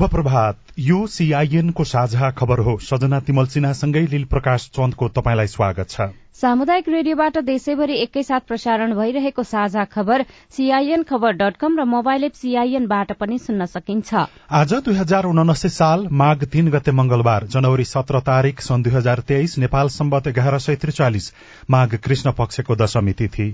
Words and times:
शुभ 0.00 0.08
प्रभात। 0.10 0.56
यो 0.78 1.06
सीआईएनको 1.06 1.84
साझा 1.84 2.30
खबर 2.30 2.58
हो। 2.58 2.76
सजना 2.80 3.18
तिमल 3.20 3.46
सिन्हासँगै 3.46 4.00
लील 4.08 4.24
प्रकाश 4.24 4.68
चन्दको 4.72 5.08
तपाईँलाई 5.10 5.46
स्वागत 5.46 5.88
छ। 5.90 6.06
सामुदायिक 6.32 6.88
रेडियोबाट 6.88 7.36
देशैभरि 7.44 7.98
एकैसाथ 8.00 8.48
प्रसारण 8.48 8.94
भइरहेको 8.96 9.42
साझा 9.44 9.84
खबर 9.86 10.24
सीआईएन 10.56 11.02
खबर 11.04 11.32
डट 11.36 11.56
कम 11.60 11.78
र 11.80 11.84
मोबाइल 11.84 12.24
एप 12.24 12.32
सीआईएनबाट 12.32 13.12
पनि 13.20 13.38
सुन्न 13.38 13.66
सकिन्छ। 13.68 14.14
आज 14.50 14.74
दुई 14.80 14.96
हजार 14.96 15.24
उनासी 15.26 15.68
साल 15.68 16.08
माघ 16.10 16.44
तीन 16.44 16.70
गते 16.70 16.92
मंगलबार 16.92 17.46
जनवरी 17.46 17.84
सत्र 17.86 18.20
तारीक 18.24 18.60
सन् 18.62 18.82
दुई 18.82 18.92
हजार 18.92 19.20
तेइस 19.28 19.58
नेपाल 19.58 19.88
सम्बत 19.90 20.26
एघार 20.28 20.58
सय 20.58 20.76
त्रिचालिस 20.76 21.32
माघ 21.70 21.88
कृष्ण 21.96 22.32
पक्षको 22.32 22.76
दशमी 22.76 23.12
तिथि। 23.12 23.52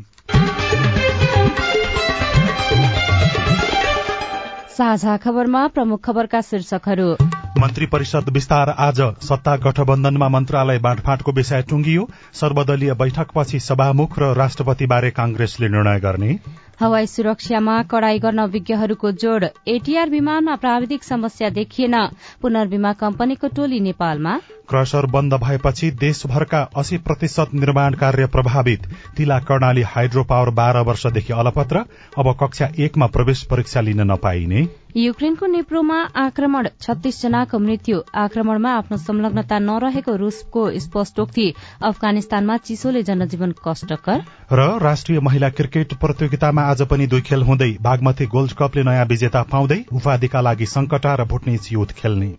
साझा 4.77 5.16
खबरमा 5.16 5.66
प्रमुख 5.66 6.01
खबरका 6.05 6.41
शीर्षकहरू। 6.41 7.17
मन्त्री 7.59 7.87
परिषद 7.87 8.29
विस्तार 8.29 8.69
आज 8.79 9.01
सत्ता 9.01 9.57
गठबन्धनमा 9.57 10.29
मन्त्रालय 10.29 10.78
बाँडफाँटको 10.78 11.33
विषय 11.33 11.62
टुंगियो 11.62 12.09
सर्वदलीय 12.33 12.92
बैठकपछि 12.95 13.61
सभामुख 13.61 14.19
र 14.19 14.33
राष्ट्रपतिबारे 14.34 15.11
कांग्रेसले 15.11 15.69
निर्णय 15.69 16.00
गर्ने। 16.00 16.39
हवाई 16.80 17.06
सुरक्षामा 17.06 17.82
कड़ाई 17.82 18.19
गर्न 18.19 18.44
विज्ञहरूको 18.46 19.10
जोड़। 19.12 19.44
एटीआर 19.69 20.10
विमानमा 20.10 20.56
प्राविधिक 20.56 21.05
समस्या 21.05 21.48
देखिएन। 21.50 21.96
पुनर्विमा 22.42 22.92
कम्पनीको 22.92 23.48
टोली 23.48 23.80
नेपालमा। 23.80 24.38
क्रसर 24.69 25.06
बन्द 25.06 25.34
भएपछि 25.34 25.91
देशभरका 25.91 26.60
अस्सी 26.77 26.98
प्रतिशत 26.98 27.54
निर्माण 27.54 27.94
कार्य 27.94 28.27
प्रभावित। 28.27 28.86
तिला 29.16 29.38
कर्णाली 29.41 29.82
हाइड्रो 29.82 30.24
पावर 30.24 30.50
बाह्र 30.50 30.78
वर्षदेखि 30.78 31.32
अलपत्र। 31.32 31.84
अब 32.19 32.36
कक्षा 32.42 32.69
एकमा 32.78 33.06
प्रवेश 33.06 33.42
परीक्षा 33.42 33.80
लिन 33.80 34.00
नपाइने। 34.00 34.69
युक्रेनको 34.97 35.47
नेप्रोमा 35.47 35.97
आक्रमण। 36.16 36.69
छत्तीस 36.80 37.22
जनाको 37.22 37.58
मृत्यु। 37.58 38.00
आक्रमणमा 38.14 38.70
आफ्नो 38.70 38.97
संलग्नता 38.97 39.58
नरहेको 39.58 40.16
रूसको 40.16 40.70
स्पष्टोक्ति 40.80 41.52
अफगानिस्तानमा 41.84 42.56
चिसोले 42.56 43.02
जनजीवन 43.02 43.54
कष्टकर। 43.69 44.22
र 44.52 44.78
राष्ट्रिय 44.80 45.20
महिला 45.20 45.48
क्रिकेट 45.48 45.94
प्रतियोगितामा 45.94 46.66
आज 46.67 46.83
पनि 46.83 47.06
दुई 47.06 47.20
खेल 47.20 47.42
हुँदै 47.42 47.77
बागमती 47.83 48.27
गोल्ड 48.27 48.53
कपले 48.53 48.83
नयाँ 48.83 49.05
विजेता 49.06 49.42
पाउँदै 49.42 49.84
उपाधिका 49.92 50.41
लागि 50.41 50.67
संकटा 50.67 51.14
र 51.14 51.25
भुटनिज 51.25 51.69
युथ 51.72 51.92
खेल्ने। 51.97 52.31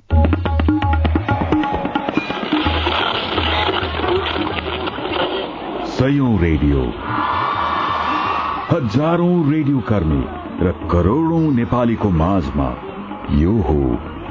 रेडियो। 6.38 6.82
हजारौं 8.72 9.52
रेडियो 9.52 9.80
कर्मी 9.80 10.22
र 10.66 10.72
करोड़ौं 10.92 11.42
नेपालीको 11.54 12.10
माझमा 12.10 12.70
यो 13.32 13.54
हो 13.62 13.80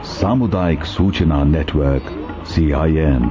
सामुदायिक 0.05 0.85
सूचना 0.85 1.45
नेटवर्क 1.45 2.13
सीआईएन 2.47 3.23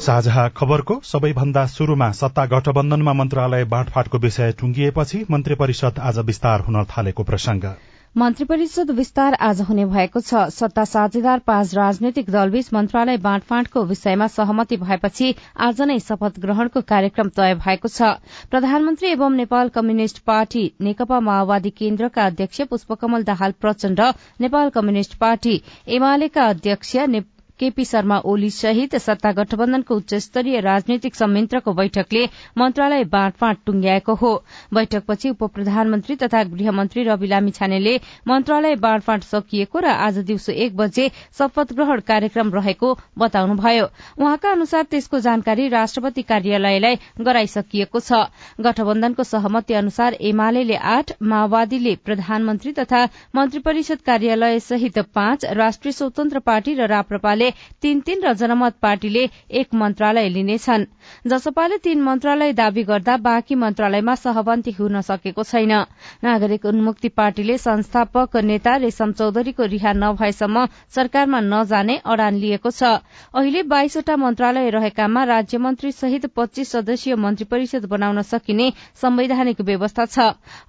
साझा 0.00 0.46
खबरको 0.56 0.94
सबैभन्दा 1.04 1.66
शुरूमा 1.66 2.10
सत्ता 2.12 2.44
गठबन्धनमा 2.46 3.12
मन्त्रालय 3.12 3.64
बाँडफाँटको 3.64 4.18
विषय 4.18 4.52
टुंगिएपछि 4.58 5.24
मन्त्री 5.30 5.54
परिषद 5.54 5.98
आज 6.00 6.18
विस्तार 6.26 6.60
हुन 6.60 6.82
थालेको 6.90 7.22
प्रसंग 7.24 7.64
मन्त्री 8.14 8.44
परिषद 8.44 8.90
विस्तार 8.90 9.34
आज 9.40 9.60
हुने 9.60 9.84
भएको 9.86 10.20
छ। 10.20 10.42
सत्ता 10.50 10.84
साझेदार 10.84 11.38
पाँच 11.46 11.74
राजनैतिक 11.74 12.30
दलबीच 12.30 12.72
मन्त्रालय 12.74 13.16
बाँडफाँडको 13.18 13.82
विषयमा 13.84 14.26
सहमति 14.28 14.76
भएपछि 14.76 15.34
आज 15.66 15.82
नै 15.82 15.98
शपथ 16.00 16.38
ग्रहणको 16.40 16.80
कार्यक्रम 16.88 17.28
तय 17.36 17.54
भएको 17.56 17.88
छ। 17.88 18.12
प्रधानमन्त्री 18.50 19.10
एवं 19.10 19.36
नेपाल 19.36 19.68
कम्युनिष्ट 19.70 20.18
पार्टी 20.26 20.64
नेकपा 20.80 21.20
माओवादी 21.20 21.70
केन्द्रका 21.78 22.26
अध्यक्ष 22.26 22.60
पुष्पकमल 22.70 23.24
दाहाल 23.24 23.54
प्रचण्ड। 23.60 24.00
नेपाल 24.40 24.70
कम्युनिष्ट 24.70 25.18
पार्टी 25.18 25.60
एमालेका 25.90 26.46
अध्यक्ष 26.48 26.96
केपी 27.60 27.84
शर्मा 27.84 28.18
ओली 28.24 28.50
सहित 28.50 28.94
सत्ता 28.98 29.32
गठबन्धनको 29.32 29.94
उच्च 29.96 30.14
स्तरीय 30.24 30.60
राजनैतिक 30.60 31.14
संयन्त्रको 31.14 31.72
बैठकले 31.74 32.24
मन्त्रालय 32.58 33.04
बाँडफाँड 33.06 33.56
टुंग्याएको 33.66 34.14
हो। 34.14 34.32
बैठकपछि 34.74 35.30
उप 35.30 35.44
प्रधानमन्त्री 35.54 36.16
तथा 36.16 36.42
गृहमन्त्री 36.46 37.02
रवि 37.04 37.26
लामी 37.26 37.50
छानेले 37.50 37.96
मन्त्रालय 38.28 38.76
बाँडफाँड 38.78 39.22
सकिएको 39.24 39.78
र 39.78 39.86
आज 39.98 40.18
दिउँसो 40.20 40.52
एक 40.54 40.76
बजे 40.76 41.08
शपथ 41.38 41.72
ग्रहण 41.72 42.00
कार्यक्रम 42.08 42.52
रहेको 42.54 42.94
बताउनुभयो। 43.18 43.86
उहाँका 44.18 44.50
अनुसार 44.50 44.82
त्यसको 44.90 45.18
जानकारी 45.20 45.68
राष्ट्रपति 45.68 46.22
कार्यालयलाई 46.24 46.98
गराइसकिएको 47.20 48.00
छ। 48.00 48.22
गठबन्धनको 48.60 49.24
सहमति 49.24 49.74
अनुसार 49.74 50.14
एमाले 50.22 50.76
आठ 50.76 51.12
माओवादीले 51.22 51.94
प्रधानमन्त्री 52.04 52.72
तथा 52.72 53.04
मन्त्री 53.36 53.60
परिषद 53.60 54.00
कार्यालय 54.06 54.58
सहित 54.60 54.98
पाँच 55.14 55.44
राष्ट्रिय 55.54 55.92
स्वतन्त्र 55.92 56.38
पार्टी 56.40 56.74
र 56.74 56.86
राप्रपाले 56.88 57.47
तीन 57.82 58.00
तीन 58.00 58.22
र 58.24 58.32
जनमत 58.34 58.74
पार्टीले 58.82 59.28
एक 59.52 59.74
मन्त्रालय 59.74 60.28
लिनेछन्। 60.28 60.84
जसपाले 61.26 61.78
तीन 61.78 62.02
मन्त्रालय 62.02 62.52
दावी 62.52 62.82
गर्दा 62.84 63.16
बाँकी 63.18 63.54
मन्त्रालयमा 63.54 64.14
सहमति 64.16 64.70
हुन 64.70 65.00
सकेको 65.00 65.42
छैन। 65.44 65.72
नागरिक 66.24 66.64
उन्मुक्ति 66.66 67.08
पार्टीले 67.10 67.58
संस्थापक 67.58 68.36
नेता 68.44 68.76
रेशम 68.78 69.12
चौधरीको 69.12 69.64
रिहा 69.66 69.92
नभएसम्म 69.94 70.66
सरकारमा 70.94 71.40
नजाने 71.42 71.96
अडान 72.06 72.34
लिएको 72.36 72.70
छ। 72.70 72.82
अहिले 73.34 73.62
बाइसवटा 73.64 74.16
मन्त्रालय 74.18 74.70
रहेकामा 74.70 75.24
राज्य 75.24 75.58
मन्त्री 75.58 75.92
सहित 75.92 76.26
पच्चीस 76.36 76.72
सदस्यीय 76.72 77.16
मन्त्री 77.16 77.44
परिषद 77.46 77.84
बनाउन 77.86 78.22
सकिने 78.24 78.72
संवैधानिक 79.02 79.60
व्यवस्था 79.60 80.04
छ। 80.06 80.18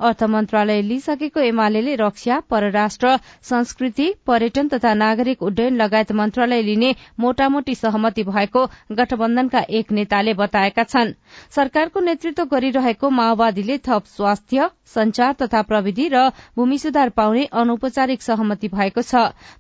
अर्थ 0.02 0.24
मन्त्रालय 0.26 0.82
लिइसकेको 0.82 1.40
एमाले 1.42 1.96
रक्षा 1.96 2.40
परराष्ट्र 2.50 3.18
संस्कृति 3.44 4.14
पर्यटन 4.28 4.68
तथा 4.68 4.94
नागरिक 4.96 5.44
उड्डयन 5.44 5.76
लगायत 5.76 6.12
मन्त्रालय 6.12 6.62
लिने 6.70 6.96
मोटामोटी 7.20 7.76
सहमति 7.76 8.24
भएको 8.26 8.66
गठबन्धनका 8.94 9.60
एक 9.72 9.92
नेताले 9.92 10.34
बताएका 10.36 10.84
छन्। 10.86 11.14
सरकारको 11.52 12.00
नेतृत्व 12.02 12.46
गरिरहेको 12.52 13.10
माओवादीले 13.12 13.78
थप 13.80 14.06
स्वास्थ्य 14.08 14.70
संचार 14.90 15.34
तथा 15.42 15.62
प्रविधि 15.64 16.08
र 16.10 16.22
भूमि 16.58 16.78
सुधार 16.80 17.10
पाउने 17.12 17.44
अनौपचारिक 17.54 18.22
सहमति 18.22 18.68
भएको 18.70 19.02
छ। 19.04 19.16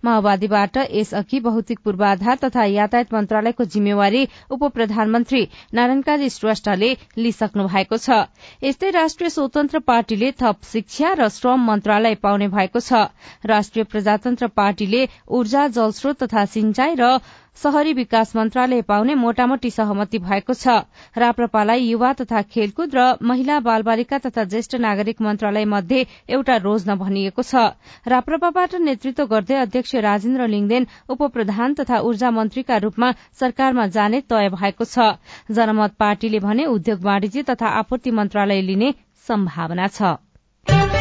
माओवादीबाट 0.05 0.77
यसअघि 0.77 1.39
भौतिक 1.39 1.79
पूर्वाधार 1.79 2.37
तथा 2.43 2.63
यातायात 2.65 3.13
मन्त्रालयको 3.13 3.65
जिम्मेवारी 3.67 4.27
उप 4.51 4.63
प्रधानमन्त्री 4.73 5.41
नारायण 5.73 6.01
काजी 6.01 6.29
श्रेष्ठले 6.29 6.91
लिइसक्नु 7.17 7.67
भएको 7.67 7.97
छ। 7.97 8.17
यस्तै 8.63 8.89
राष्ट्रिय 8.91 9.29
स्वतन्त्र 9.29 9.79
पार्टीले 9.85 10.31
थप 10.41 10.65
शिक्षा 10.65 11.13
र 11.13 11.29
श्रम 11.29 11.65
मन्त्रालय 11.67 12.15
पाउने 12.17 12.47
भएको 12.49 12.79
छ। 12.79 13.05
राष्ट्रिय 13.45 13.83
प्रजातन्त्र 13.85 14.47
पार्टीले 14.55 15.07
ऊर्जा 15.29 15.67
जलस्रोत 15.69 16.23
तथा 16.23 16.45
सिंचाई 16.47 16.95
र 16.99 17.19
शहरी 17.59 17.93
विकास 17.93 18.35
मन्त्रालय 18.35 18.81
पाउने 18.81 19.15
मोटामोटी 19.15 19.69
सहमति 19.69 20.19
भएको 20.19 20.53
छ। 20.53 20.75
राप्रपालाई 21.17 21.81
युवा 21.81 22.11
तथा 22.13 22.41
खेलकुद 22.47 22.95
र 22.95 23.07
महिला 23.21 23.59
बाल 23.59 23.81
बालिका 23.83 24.17
तथा 24.19 24.43
ज्येष्ठ 24.45 24.75
नागरिक 24.77 25.21
मन्त्रालय 25.21 25.65
मध्ये 25.65 26.05
एउटा 26.29 26.55
रोज्न 26.57 26.95
भनिएको 26.95 27.43
छ। 27.43 27.65
राप्रपाबाट 28.07 28.75
नेतृत्व 28.79 29.25
गर्दै 29.25 29.57
अध्यक्ष 29.57 29.95
राजेन्द्र 30.07 30.47
लिङदेन 30.47 30.87
उप 31.09 31.23
प्रधान 31.33 31.73
तथा 31.73 31.99
ऊर्जा 32.01 32.31
मन्त्रीका 32.31 32.77
रूपमा 32.77 33.11
सरकारमा 33.39 33.87
जाने 33.89 34.21
तय 34.29 34.49
भएको 34.55 34.85
छ। 34.85 35.19
जनमत 35.51 35.99
पार्टीले 35.99 36.39
भने 36.39 36.65
उद्योग 36.67 37.03
वाणिज्य 37.03 37.43
तथा 37.51 37.75
आपूर्ति 37.83 38.11
मन्त्रालय 38.13 38.61
लिने 38.61 38.93
सम्भावना 39.27 39.87
छ। 39.89 40.98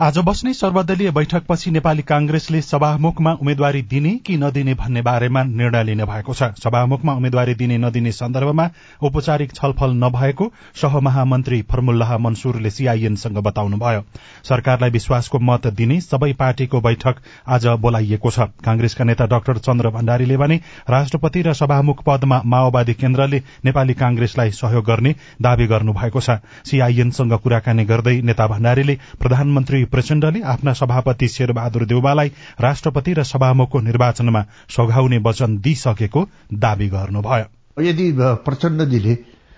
आज 0.00 0.18
बस्ने 0.18 0.52
सर्वदलीय 0.54 1.10
बैठकपछि 1.10 1.70
नेपाली 1.70 2.02
कांग्रेसले 2.02 2.60
सभामुखमा 2.62 3.32
उम्मेद्वारी 3.32 3.80
दिने 3.82 4.10
कि 4.26 4.36
नदिने 4.36 4.74
भन्ने 4.74 5.00
बारेमा 5.02 5.42
निर्णय 5.44 5.82
लिने 5.84 6.04
भएको 6.04 6.34
छ। 6.34 6.42
सभामुखमा 6.58 7.12
उम्मेद्वारी 7.12 7.54
दिने 7.54 7.76
नदिने 7.78 8.12
सन्दर्भमा 8.12 8.68
औपचारिक 9.04 9.52
छलफल 9.54 9.92
नभएको 9.94 10.50
सहमहामन्त्री 10.82 11.60
फर्मुल्लाह 11.70 12.16
मनसुरले 12.18 12.70
सीआईएनसँग 12.70 13.38
बताउनुभयो। 13.38 14.02
सरकारलाई 14.48 14.90
विश्वासको 14.90 15.38
मत 15.40 15.66
दिने 15.76 16.00
सबै 16.00 16.32
पार्टीको 16.40 16.80
बैठक 16.80 17.20
आज 17.46 17.66
बोलाइएको 17.84 18.30
छ। 18.30 18.48
कांग्रेसका 18.64 19.04
नेता 19.04 19.26
डाक्टर 19.26 19.58
चन्द्र 19.60 19.90
भण्डारीले 19.90 20.36
भने 20.36 20.60
राष्ट्रपति 20.88 21.42
र 21.42 21.52
सभामुख 21.52 22.02
पदमा 22.06 22.40
माओवादी 22.46 22.94
केन्द्रले 22.94 23.42
नेपाली 23.64 23.94
कांग्रेसलाई 23.94 24.50
सहयोग 24.52 24.84
गर्ने 24.86 25.14
दावी 25.42 25.66
गर्नुभएको 25.66 26.20
छ। 26.20 26.40
सीआईएनसँग 26.64 27.38
कुराकानी 27.38 27.84
गर्दै 27.84 28.20
नेता 28.22 28.46
भण्डारीले 28.48 28.98
प्रधानमन्त्री 29.20 29.84
प्रचण्डले 29.92 30.40
आफ्ना 30.52 30.72
सभापति 30.72 31.28
शेरबहादुर 31.28 31.84
देउबालाई 31.86 32.28
राष्ट्रपति 32.60 33.12
र 33.12 33.22
सभामुखको 33.24 33.80
निर्वाचनमा 33.80 34.42
सघाउने 34.76 35.18
वचन 35.26 35.58
दिइसकेको 35.58 36.26
दावी 36.64 36.88
गर्नुभयो। 36.88 37.82
यदि 37.82 38.06
प्रचण्डजीले 38.46 39.14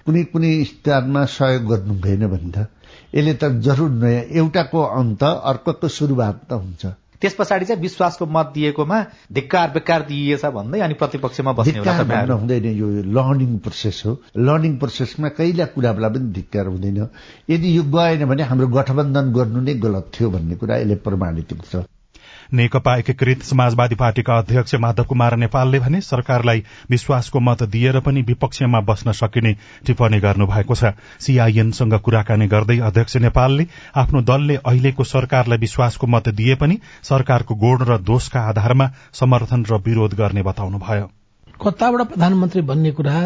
कुनै 0.07 0.23
कुनै 0.33 0.53
स्थानमा 0.65 1.25
सहयोग 1.33 1.65
गर्नु 1.67 1.95
भएन 2.01 2.27
भने 2.27 2.51
त 2.57 2.67
यसले 3.15 3.35
त 3.35 3.51
जरुर 3.65 3.91
नयाँ 4.03 4.23
एउटाको 4.35 4.83
अन्त 4.99 5.23
अर्कोको 5.23 5.89
शुरूआत 5.89 6.41
त 6.51 6.53
हुन्छ। 6.53 6.85
त्यस 7.25 7.35
पछाडि 7.35 7.65
चाहिँ 7.65 7.81
विश्वासको 7.81 8.27
मत 8.27 8.51
दिएकोमा 8.55 8.99
धिक्कार 9.33 9.71
बेकार 9.71 10.03
दिइएछ 10.13 10.45
भन्दै 10.45 10.81
अनि 10.81 10.95
प्रतिपक्षमा 10.95 11.53
बस्ने 11.57 11.81
हुँदैन 12.29 12.67
यो 12.77 12.89
लर्निङ 13.17 13.57
प्रोसेस 13.65 14.03
हो। 14.07 14.13
लर्निङ 14.37 14.77
प्रोसेसमा 14.77 15.29
कहिल्यै 15.41 15.67
कुरालाई 15.73 16.11
पनि 16.11 16.33
धिक्कार 16.37 16.67
हुँदैन। 16.67 17.01
यदि 17.51 17.77
यो 17.77 17.83
गएन 17.97 18.25
भने 18.29 18.43
हाम्रो 18.43 18.67
गठबन्धन 18.77 19.33
गर्नु 19.33 19.61
नै 19.61 19.75
गलत 19.81 20.13
थियो 20.13 20.31
भन्ने 20.31 20.55
कुरा 20.61 20.77
यसले 20.77 20.97
प्रमाणित 21.01 21.53
हुन्छ। 21.53 21.94
नेकपा 22.53 22.97
एकीकृत 22.97 23.43
समाजवादी 23.43 23.95
पार्टीका 23.95 24.39
अध्यक्ष 24.39 24.75
माधव 24.75 25.05
कुमार 25.05 25.37
नेपालले 25.37 25.79
भने 25.79 26.01
सरकारलाई 26.01 26.65
विश्वासको 26.91 27.41
मत 27.41 27.63
दिएर 27.63 28.01
पनि 28.01 28.23
विपक्षमा 28.23 28.81
बस्न 28.81 29.13
सकिने 29.13 29.53
टिप्पणी 29.87 30.21
गर्नुभएको 30.21 30.75
छ। 30.75 30.93
सीआईएनसँग 31.21 31.95
कुराकानी 32.01 32.47
गर्दै 32.47 32.79
अध्यक्ष 32.81 33.17
नेपालले 33.17 33.67
आफ्नो 33.97 34.23
दलले 34.23 34.57
अहिलेको 34.57 35.05
सरकारलाई 35.05 35.59
विश्वासको 35.59 36.07
मत 36.07 36.29
दिए 36.29 36.55
पनि 36.55 36.79
सरकारको 37.03 37.55
गुण 37.55 37.85
र 37.85 37.99
दोषका 38.03 38.41
आधारमा 38.41 38.91
समर्थन 39.13 39.65
र 39.71 39.83
विरोध 39.87 40.15
गर्ने 40.15 40.43
बताउनुभयो। 40.43 41.11
कताबाट 41.63 42.09
प्रधानमन्त्री 42.09 42.63
भन्ने 42.63 42.91
कुरा 42.91 43.19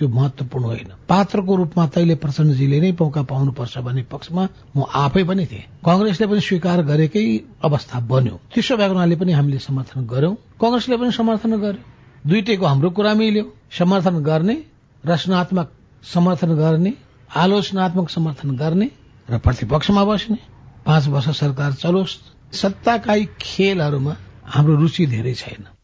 यो 0.00 0.08
महत्वपूर्ण 0.08 0.64
होइन। 0.64 0.90
पात्रको 1.08 1.56
रूपमा 1.56 1.86
तैले 1.86 2.14
प्रचण्डजीले 2.14 2.80
नै 2.80 2.90
मौका 3.00 3.22
पाउनुपर्छ 3.22 3.78
भन्ने 3.78 4.02
पक्षमा 4.02 4.42
म 4.76 4.84
आफै 4.94 5.22
पनि 5.24 5.46
थिएँ। 5.46 5.64
कंग्रेसले 5.84 6.26
पनि 6.26 6.40
स्वीकार 6.40 6.82
गरेकै 6.82 7.24
अवस्था 7.64 8.00
बन्यो। 8.00 8.36
त्यसो 8.54 8.76
भएको 8.76 8.94
हुनाले 8.94 9.16
पनि 9.16 9.32
हामीले 9.32 9.58
समर्थन 9.58 10.06
गर्यौं 10.06 10.34
कंग्रेसले 10.60 10.96
पनि 10.96 11.12
समर्थन 11.12 11.52
गर्यो। 11.60 11.82
दुइटैको 12.26 12.66
हाम्रो 12.66 12.90
कुरा 12.90 13.14
मिल्यो। 13.14 13.44
समर्थन 13.78 14.16
गर्ने 14.22 14.56
रचनात्मक 15.04 15.68
समर्थन 16.04 16.50
गर्ने 16.54 16.92
आलोचनात्मक 17.36 18.10
समर्थन 18.10 18.50
गर्ने 18.56 18.90
र 19.28 19.38
प्रतिपक्षमा 19.38 20.04
बस्ने। 20.04 20.38
पाँच 20.86 21.06
वर्ष 21.08 21.28
सरकार 21.38 21.72
चलोस्। 21.72 22.18
सत्ताकाई 22.52 23.28
खेलहरूमा 23.40 24.16
हाम्रो 24.44 24.74
रुचि 24.76 25.06
धेरै 25.06 25.34
छैन। 25.34 25.79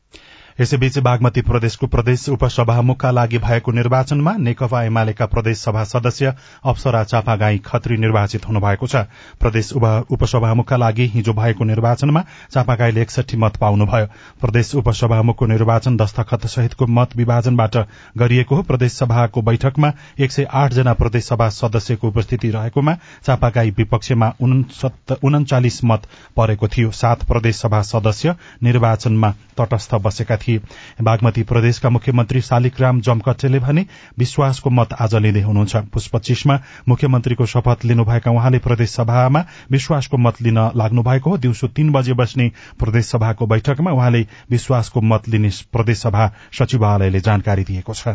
यसैबीच 0.60 0.98
बागमती 0.98 1.40
प्रदेशको 1.42 1.86
प्रदेश 1.86 2.28
उपसभामुखका 2.28 3.10
लागि 3.10 3.38
भएको 3.38 3.72
निर्वाचनमा 3.72 4.32
नेकपा 4.38 4.82
एमालेका 4.84 5.26
प्रदेश 5.26 5.58
सभा 5.58 5.82
सदस्य 5.84 6.32
अप्सरा 6.64 7.02
चापागाई 7.04 7.58
खत्री 7.66 7.96
निर्वाचित 7.96 8.46
हुनुभएको 8.48 8.86
छ। 8.86 8.96
प्रदेश 9.40 9.72
उपसभामुखका 9.72 10.76
लागि 10.76 11.06
हिजो 11.14 11.32
भएको 11.32 11.64
निर्वाचनमा 11.64 12.22
चापागाईले 12.52 13.02
एकसठी 13.02 13.36
मत 13.36 13.56
पाउनुभयो। 13.56 14.06
प्रदेश 14.40 14.74
उपसभामुखको 14.74 15.46
निर्वाचन 15.46 15.96
दस्तखत 15.96 16.46
सहितको 16.46 16.86
मत 16.88 17.16
विभाजनबाट 17.16 17.76
गरिएको 18.18 18.56
हो। 18.56 18.62
प्रदेश 18.62 18.92
सभाको 18.94 19.42
बैठकमा 19.42 19.92
एक 20.18 20.32
सय 20.32 20.48
आठ 20.54 20.72
जना 20.72 20.92
प्रदेश 20.94 21.24
सभा 21.26 21.48
सदस्यको 21.50 22.08
उपस्थिति 22.08 22.50
रहेकोमा 22.50 22.96
चापागाई 23.26 23.70
विपक्षमा 23.76 24.32
उन्चालिस 24.40 25.84
मत 25.84 26.08
परेको 26.36 26.68
थियो। 26.68 26.90
सात 26.94 27.24
प्रदेश 27.28 27.56
सभा 27.58 27.82
सदस्य 27.84 28.34
निर्वाचनमा 28.62 29.34
तटस्थ 29.58 29.94
बसेका 29.96 30.36
थिए। 30.36 30.45
बागमती 31.02 31.42
प्रदेशका 31.42 31.90
मुख्यमन्त्री 31.90 32.40
शालिग्राम 32.40 33.00
जमकट्टेले 33.00 33.58
भने 33.58 33.86
विश्वासको 34.18 34.70
मत 34.70 34.92
आज 34.92 35.14
लिँदै 35.14 35.40
हुनुहुन्छ। 35.40 35.76
पुष 35.76 36.06
पच्चीसमा 36.06 36.58
मुख्यमन्त्रीको 36.88 37.46
शपथ 37.46 37.84
लिनुभएका 37.84 38.30
उहाँले 38.30 38.58
प्रदेश 38.58 38.90
सभामा 38.90 39.44
विश्वासको 39.70 40.16
मत 40.16 40.42
लिन 40.42 40.58
लाग्नु 40.76 41.02
भएको 41.02 41.30
हो। 41.30 41.38
दिउँसो 41.38 41.68
तीन 41.68 41.92
बजे 41.92 42.12
बस्ने 42.12 42.50
प्रदेश 42.78 43.06
सभाको 43.06 43.46
बैठकमा 43.46 43.90
उहाँले 43.90 44.26
विश्वासको 44.50 45.00
मत 45.00 45.28
लिने 45.28 45.50
प्रदेश 45.72 45.98
सभा 45.98 46.32
सचिवालयले 46.52 47.20
जानकारी 47.20 47.64
दिएको 47.64 47.94
छ। 47.94 48.08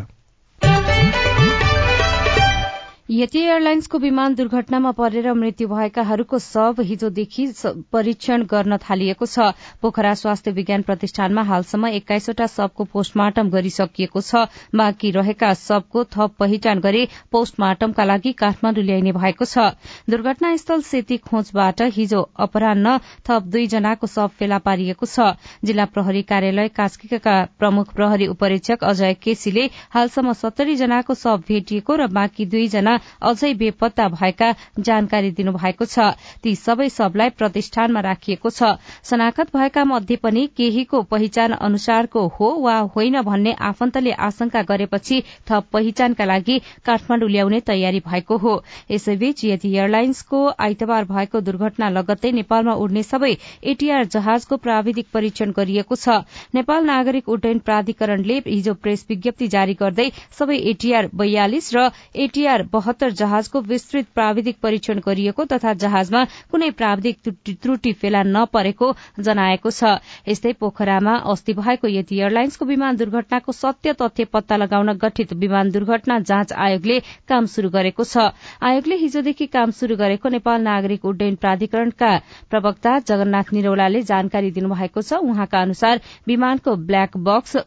यति 3.12 3.40
एयरलाइन्सको 3.40 3.98
विमान 4.00 4.36
दुर्घटनामा 4.36 4.92
परेर 4.98 5.26
मृत्यु 5.34 5.68
भएकाहरूको 5.68 6.38
शव 6.40 6.76
हिजोदेखि 6.82 7.48
परीक्षण 7.92 8.44
गर्न 8.52 8.78
थालिएको 8.80 9.26
छ। 9.26 9.48
पोखरा 9.82 10.14
स्वास्थ्य 10.16 10.52
विज्ञान 10.52 10.82
प्रतिष्ठानमा 10.82 11.44
हालसम्म 11.44 11.88
एक्काइसवटा 11.90 12.48
शवको 12.48 12.84
पोस्टमार्टम 12.94 13.50
गरिसकिएको 13.52 14.22
छ। 14.22 14.44
बाँकी 14.74 15.12
रहेका 15.12 15.54
शवको 15.54 16.04
थप 16.16 16.36
पहिचान 16.40 16.80
गरी 16.80 17.06
पोस्टमार्टमका 17.32 18.04
लागि 18.04 18.32
काठमाण्डु 18.34 18.82
ल्याइने 18.82 19.12
भएको 19.12 19.46
छ। 19.46 19.76
दुर्घटनास्थल 20.08 20.82
सेती 20.84 21.18
खोजबाट 21.20 21.82
हिजो 21.92 22.22
अपरान्न 22.40 22.98
थप 23.28 23.52
दुईजनाको 23.52 24.08
शव 24.08 24.32
फेला 24.40 24.62
पारिएको 24.64 25.06
छ। 25.06 25.36
जिल्ला 25.66 25.86
प्रहरी 25.92 26.22
कार्यालय 26.32 26.72
कास्कीका 26.80 27.36
प्रमुख 27.60 27.94
प्रहरी 27.94 28.32
उपरीक्षक 28.38 28.88
अजय 28.88 29.14
केसीले 29.20 29.70
हालसम्म 29.92 30.40
सत्तरी 30.40 30.76
जनाको 30.78 31.20
शव 31.20 31.44
भेटिएको 31.52 31.96
र 31.98 32.08
बाँकी 32.14 32.46
दुईजना 32.48 33.00
अझै 33.22 33.54
बेपत्ता 33.54 34.08
भएका 34.10 34.54
जानकारी 34.82 35.32
दिनुभएको 35.32 35.86
छ। 35.86 36.12
ती 36.44 36.56
सबै 36.56 36.90
सबलाई 36.90 37.30
प्रतिष्ठानमा 37.32 38.00
राखिएको 38.02 38.50
छ। 38.50 38.72
शनाखत 39.04 39.56
भएका 39.56 39.84
मध्ये 39.86 40.16
पनि 40.18 40.46
केहीको 40.58 41.02
पहिचान 41.12 41.52
अनुसारको 41.62 42.28
हो 42.30 42.50
वा 42.62 42.78
होइन 42.96 43.22
भन्ने 43.22 43.54
आफन्तले 43.62 44.12
आशंका 44.22 44.62
गरेपछि 44.64 45.22
थप 45.50 45.68
पहिचानका 45.74 46.26
लागि 46.26 46.60
काठमाण्डु 46.86 47.28
ल्याउने 47.28 47.60
तयारी 47.62 48.00
भएको 48.00 48.38
हो। 48.38 48.54
यसैबीच 48.92 49.44
यति 49.46 49.70
एयरलाइन्सको 49.72 50.40
आइतबार 50.60 51.04
भएको 51.06 51.42
दुर्घटना 51.42 51.90
लगत्तै 51.90 52.32
नेपालमा 52.32 52.74
उड्ने 52.76 53.04
सबै 53.04 53.34
एटीआर 53.64 54.06
जहाजको 54.08 54.58
प्राविधिक 54.58 55.08
परीक्षण 55.14 55.52
गरिएको 55.52 55.96
छ। 55.96 56.22
नेपाल 56.54 56.86
नागरिक 56.86 57.30
उड्डयन 57.30 57.60
प्राधिकरणले 57.60 58.38
हिजो 58.48 58.74
प्रेस 58.76 59.06
विज्ञप्ति 59.10 59.48
जारी 59.48 59.74
गर्दै 59.74 60.08
सबै 60.40 60.58
एटीआर 60.72 61.10
बयालिस 61.14 61.72
र 61.74 61.90
एटीआर 62.18 62.64
बहत्तर 62.64 62.91
जहाजको 62.94 63.62
विस्तृत 63.64 64.08
प्राविधिक 64.14 64.58
परीक्षण 64.62 65.00
गरिएको 65.00 65.46
तथा 65.46 65.74
जहाजमा 65.74 66.24
कुनै 66.52 66.70
प्राविधिक 66.72 67.18
त्रुटि 67.62 67.94
फेला 67.94 68.24
नपरेको 68.24 68.94
जनाएको 69.20 69.72
छ। 69.72 69.84
यस्तै 70.28 70.54
पोखरामा 70.54 71.16
अस्ति 71.32 71.54
भएको 71.54 71.88
यति 71.88 72.20
एयरलाइन्सको 72.20 72.66
विमान 72.66 72.96
दुर्घटनाको 72.96 73.52
सत्य 73.52 73.94
तथ्य 73.94 74.26
पत्ता 74.26 74.56
लगाउन 74.58 74.94
गठित 74.98 75.34
विमान 75.36 75.72
दुर्घटना 75.72 76.20
जाँच 76.22 76.54
आयोगले 76.54 77.00
काम 77.28 77.46
शुरू 77.46 77.70
गरेको 77.70 78.04
छ। 78.04 78.30
आयोगले 78.62 78.96
हिजोदेखि 78.98 79.46
काम 79.48 79.72
शुरू 79.72 79.96
गरेको 79.96 80.30
नेपाल 80.30 80.62
नागरिक 80.62 81.06
उड्डयन 81.06 81.36
प्राधिकरणका 81.36 82.12
प्रवक्ता 82.50 82.98
जगन्नाथ 83.08 83.54
निरौलाले 83.54 84.02
जानकारी 84.04 84.52
दिनुभएको 84.52 85.02
छ। 85.02 85.14
उहाँका 85.24 85.62
अनुसार 85.62 86.02
विमानको 86.28 86.76
ब्ल्याक 86.88 87.18
बक्स 87.18 87.58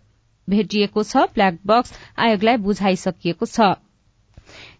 भेटिएको 0.48 1.02
छ। 1.04 1.16
ब्ल्याक 1.34 1.58
बक्स 1.66 1.92
आयोगलाई 2.18 2.56
बुझाइसकिएको 2.64 3.46
छ। 3.46 3.83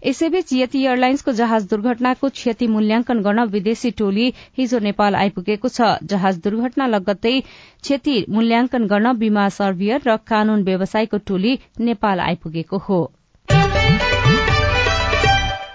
यसैबीच 0.06 0.52
यति 0.52 0.82
एयरलाइन्सको 0.82 1.32
जहाज 1.40 1.66
दुर्घटनाको 1.70 2.28
क्षति 2.38 2.66
मूल्याङ्कन 2.74 3.22
गर्न 3.22 3.44
विदेशी 3.48 3.90
टोली 3.98 4.26
हिजो 4.58 4.78
नेपाल 4.86 5.14
आइपुगेको 5.16 5.68
छ। 5.68 5.90
जहाज 6.04 6.38
दुर्घटना 6.44 6.86
लगत्तै 6.86 7.34
क्षति 7.40 8.16
मूल्याङ्कन 8.30 8.86
गर्न 8.86 9.12
बीमा 9.18 9.48
सर्भियर 9.58 10.08
र 10.08 10.16
कानून 10.28 10.64
व्यवसायको 10.64 11.18
टोली 11.26 11.58
नेपाल 11.80 12.20
आइपुगेको 12.20 12.78
हो। 12.88 13.02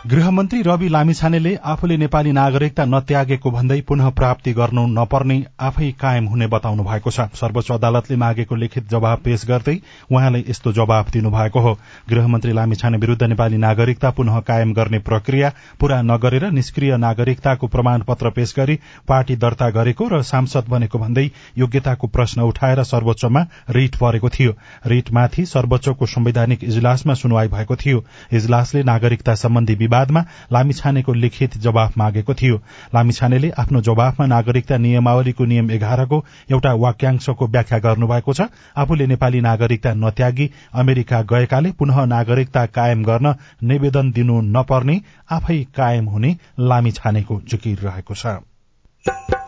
गृहमन्त्री 0.09 0.61
रवि 0.61 0.87
लामिछानेले 0.89 1.53
आफूले 1.63 1.95
नेपाली 1.97 2.31
नागरिकता 2.31 2.83
नत्यागेको 2.85 3.49
भन्दै 3.51 3.79
पुनः 3.87 4.09
प्राप्ति 4.09 4.51
गर्नु 4.53 4.85
नपर्ने 4.89 5.35
आफै 5.61 5.89
कायम 6.01 6.25
हुने 6.25 6.47
बताउनु 6.47 6.83
भएको 6.83 7.11
छ। 7.11 7.25
सर्वोच्च 7.35 7.71
अदालतले 7.71 8.15
मागेको 8.17 8.55
लिखित 8.55 8.87
जवाब 8.89 9.19
पेश 9.19 9.45
गर्दै 9.47 9.75
उहाँले 10.09 10.39
यस्तो 10.39 10.71
जवाब 10.73 11.09
दिनुभएको 11.13 11.59
हो। 11.59 11.73
गृहमन्त्री 12.09 12.53
लामिछाने 12.53 12.97
विरूद्ध 12.97 13.23
नेपाली 13.23 13.57
नागरिकता 13.57 14.09
पुनः 14.11 14.39
कायम 14.47 14.73
गर्ने 14.73 14.99
प्रक्रिया 15.01 15.51
पूरा 15.79 16.01
नगरेर 16.03 16.49
निष्क्रिय 16.51 16.95
नागरिकताको 16.97 17.67
प्रमाणपत्र 17.67 18.29
पेश 18.31 18.53
गरी 18.57 18.79
पार्टी 19.07 19.35
दर्ता 19.35 19.69
गरेको 19.77 20.07
र 20.07 20.21
सांसद 20.23 20.69
बनेको 20.69 20.99
भन्दै 20.99 21.27
योग्यताको 21.57 22.07
प्रश्न 22.09 22.49
उठाएर 22.49 22.83
सर्वोच्चमा 22.85 23.45
रिट 23.77 24.01
परेको 24.01 24.29
थियो। 24.29 24.57
रिटमाथि 24.87 25.45
सर्वोच्चको 25.45 26.05
संवैधानिक 26.07 26.63
इजलासमा 26.63 27.13
सुनवाई 27.21 27.47
भएको 27.49 27.75
थियो। 27.77 28.03
इजलासले 28.33 28.83
नागरिकता 28.85 29.35
सम्बन्धी 29.37 29.75
विवाद 29.75 29.97
विवादमा 29.99 30.23
लामिछानेको 30.53 31.13
लिखित 31.13 31.57
जवाफ 31.59 31.97
मागेको 31.97 32.33
थियो। 32.33 32.55
लामिछानेले 32.95 33.49
आफ्नो 33.59 33.81
जवाफमा 33.81 34.25
नागरिकता 34.25 34.77
नियमावलीको 34.77 35.45
नियम 35.45 35.71
एघारको 35.71 36.23
एउटा 36.51 36.73
वाक्यांशको 36.75 37.47
व्याख्या 37.47 37.79
गर्नुभएको 37.79 38.33
छ। 38.33 38.47
आफूले 38.77 39.07
नेपाली 39.07 39.41
नागरिकता 39.41 39.93
नत्यागी 39.95 40.49
अमेरिका 40.73 41.21
गएकाले 41.31 41.71
पुनः 41.79 42.05
नागरिकता 42.05 42.65
कायम 42.71 43.03
गर्न 43.03 43.35
निवेदन 43.63 44.11
दिनु 44.11 44.41
नपर्ने 44.55 45.01
आफै 45.31 45.59
कायम 45.75 46.05
हुने 46.07 46.35
लामिछानेको 46.59 47.41
जुकिर 47.49 47.77
रहेको 47.83 48.15
छ। 48.15 49.38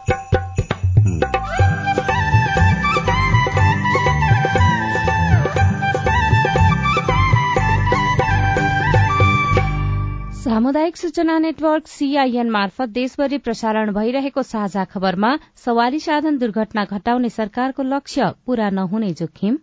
सामुदायिक 10.72 10.98
सूचना 10.98 11.38
नेटवर्क 11.40 11.88
सीआईएन 11.88 12.50
मार्फत 12.50 12.90
देशभरि 12.90 13.38
प्रसारण 13.38 13.92
भइरहेको 13.94 14.42
साझा 14.42 14.84
खबरमा 14.84 15.32
सवारी 15.56 16.00
साधन 16.00 16.38
दुर्घटना 16.38 16.86
घटाउने 16.86 17.30
सरकारको 17.30 17.84
लक्ष्य 17.84 18.30
पूरा 18.46 18.70
नहुने 18.70 19.10
जोखिम। 19.12 19.58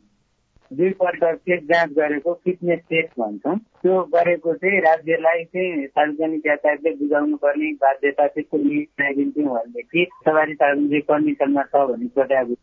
दुईपल्ट 0.73 1.25
चेक 1.25 1.65
जाँच 1.65 1.91
गरेको 1.91 2.35
फिटनेस 2.45 2.81
टेस्ट 2.81 3.21
भन्छौँ 3.21 3.57
त्यो 3.57 4.03
गरेको 4.05 4.55
चाहिँ 4.55 4.81
राज्यलाई 4.81 5.45
चाहिँ 5.45 5.87
सार्वजनिक 5.87 6.47
यातायातले 6.47 6.91
बुझाउनु 6.95 7.37
पर्ने 7.37 7.73
बाध्यता 7.73 8.27
लिमिट 8.27 8.88
लगाइदिन्छौँ 9.00 9.55
भनेदेखि 9.55 10.07
सवारी 10.25 10.55
साधन 10.55 10.88
चाहिँ 10.88 11.03
कन्डिसनमा 11.03 11.62
छ 11.62 11.88
भन्ने 11.88 12.55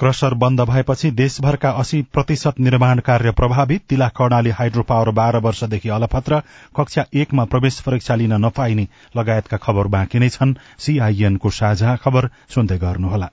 क्रसर 0.00 0.34
बन्द 0.34 0.60
भएपछि 0.60 1.10
देशभरका 1.10 1.70
अस्सी 1.70 2.00
प्रतिशत 2.02 2.60
निर्माण 2.60 2.98
कार्य 2.98 3.30
प्रभावित। 3.30 3.82
तिला 3.88 4.08
कर्णाली 4.08 4.50
हाइड्रो 4.50 4.82
पावर 4.82 5.10
बाह्र 5.10 5.36
वर्षदेखि 5.38 5.88
अलपत्र 5.88 6.40
कक्षा 6.76 7.04
एकमा 7.14 7.44
प्रवेश 7.44 7.80
परीक्षा 7.80 8.14
लिन 8.14 8.32
नपाइने 8.44 8.86
लगायतका 9.16 9.56
खबर 9.56 9.86
बाँकी 9.86 10.18
नै 10.18 10.28
छन्। 10.28 10.54
सीआईएनको 10.78 11.50
साझा 11.50 11.96
खबर 11.96 12.30
सुन्दै 12.48 12.78
गर्नुहोला। 12.78 13.28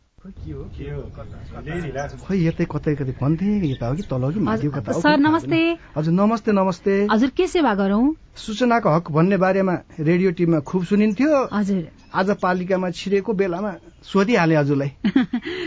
खै 2.28 2.38
यतै 2.38 2.66
कतै 2.72 2.94
कतै 2.96 3.14
भन्थे 3.22 3.48
यता 3.64 3.88
हो 3.88 3.96
कि 3.96 4.04
तल 4.04 4.24
हो 4.24 4.32
कि 4.32 4.40
माथि 4.40 4.68
कता 4.68 4.92
हो 4.92 5.02
सर 5.02 5.18
नमस्ते। 5.18 5.60
हजुर 5.98 6.14
नमस्ते 6.14 6.52
नमस्ते। 6.52 6.94
हजुर 7.12 7.30
के 7.30 7.48
सेवा 7.48 7.74
गरौँ? 7.76 8.04
सूचनाको 8.36 8.90
हक 8.90 9.12
भन्ने 9.12 9.38
बारेमा 9.38 9.74
रेडियो 10.00 10.32
टिममा 10.32 10.60
खुब 10.60 10.84
सुनिन्थ्यो। 10.84 11.48
हजुर। 11.54 11.88
आज 12.14 12.30
पालिकामा 12.42 12.90
छिरेको 12.90 13.34
बेलामा 13.34 13.72
सोधिहाले 14.04 14.56
हजुरलाई। 14.56 14.92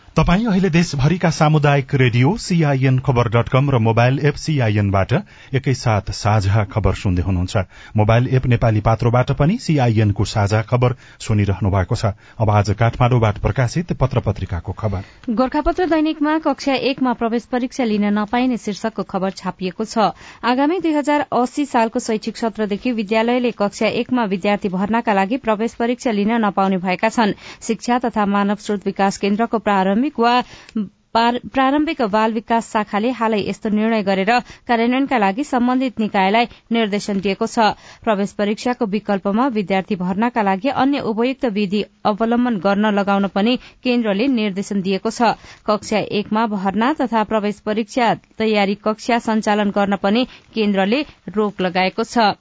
तपाई 0.17 0.43
अहिले 0.45 0.69
देशभरिका 0.69 1.29
सामुदायिक 1.31 1.93
radio 1.95 2.35
CIN 2.37 2.97
Khabar 2.99 3.27
dot 3.31 3.49
com 3.49 3.69
र 3.71 3.77
मोबाइल 3.79 4.19
एप 4.27 4.35
सीआईएनबाट 4.35 5.13
एकैसाथ 5.55 6.11
साझा 6.11 6.63
खबर 6.67 6.93
सुन्दै 6.93 7.23
हुनुहुन्छ। 7.23 7.57
मोबाइल 7.95 8.27
एप 8.29 8.45
नेपाली 8.45 8.81
पात्रोबाट 8.81 9.31
पनि 9.39 9.57
सीआईएनको 9.57 10.25
साझा 10.25 10.61
खबर 10.63 10.95
सुनिरहनु 11.19 11.69
भएको 11.71 11.95
छ। 11.95 12.11
अब 12.37 12.49
आज 12.51 12.71
काठमाडौँबाट 12.79 13.37
प्रकाशित 13.39 13.93
पत्र 13.93 14.19
पत्रिकाको 14.19 14.71
खबर। 14.73 15.31
गोर्खापत्र 15.31 15.85
दैनिकमा 15.87 16.37
कक्षा 16.43 16.75
एकमा 16.91 17.13
प्रवेश 17.13 17.45
परीक्षा 17.47 17.83
लिन 17.85 18.05
नपाइने 18.19 18.57
शीर्षकको 18.57 19.03
खबर 19.07 19.31
छापिएको 19.39 19.85
छ। 19.85 20.11
आगामी 20.43 20.79
दुई 20.81 20.93
हजार 20.93 21.25
अस्सी 21.31 21.65
सालको 21.67 21.99
शैक्षिक 22.01 22.37
सत्रदेखि 22.37 22.91
विद्यालयले 22.99 23.51
कक्षा 23.55 23.87
एकमा 24.03 24.27
विद्यार्थी 24.27 24.75
भर्नाका 24.75 25.13
लागि 25.13 25.37
प्रवेश 25.39 25.79
परीक्षा 25.79 26.11
लिन 26.11 26.35
नपाउने 26.45 26.83
भएका 26.83 27.09
छन्। 27.09 27.33
शिक्षा 27.61 27.99
तथा 28.03 28.25
मानव 28.27 28.55
स्रोत 28.59 28.85
विकास 28.85 29.17
केन्द्रको 29.17 29.59
प्रारम्भ 29.61 29.99
प्रारम्भिक 30.01 30.19
वा 30.19 31.29
प्रारम्भिक 31.53 32.01
बाल 32.01 32.33
विकास 32.33 32.71
शाखाले 32.71 33.09
हालै 33.11 33.39
यस्तो 33.39 33.69
निर्णय 33.69 34.03
गरेर 34.03 34.29
कार्यान्वयनका 34.67 35.17
लागि 35.17 35.43
सम्बन्धित 35.43 35.99
निकायलाई 35.99 36.45
निर्देशन 36.71 37.19
दिएको 37.19 37.47
छ। 37.47 37.65
प्रवेश 38.03 38.31
परीक्षाको 38.33 38.85
विकल्पमा 38.85 39.47
विद्यार्थी 39.47 39.95
भर्नाका 39.95 40.41
लागि 40.41 40.69
अन्य 40.69 40.99
उपयुक्त 41.11 41.45
विधि 41.51 41.83
अवलम्बन 42.05 42.57
गर्न 42.57 42.93
लगाउन 42.95 43.27
पनि 43.27 43.55
केन्द्रले 43.83 44.27
निर्देशन 44.27 44.81
दिएको 44.81 45.11
छ। 45.11 45.35
कक्षा 45.67 45.99
एकमा 46.19 46.45
भर्ना 46.47 46.93
तथा 47.01 47.23
प्रवेश 47.23 47.59
परीक्षा 47.65 48.13
तयारी 48.39 48.75
कक्षा 48.75 49.19
सञ्चालन 49.19 49.75
गर्न 49.75 49.95
पनि 49.99 50.25
केन्द्रले 50.55 51.01
रोक 51.35 51.61
लगाएको 51.61 52.03
छ। 52.05 52.31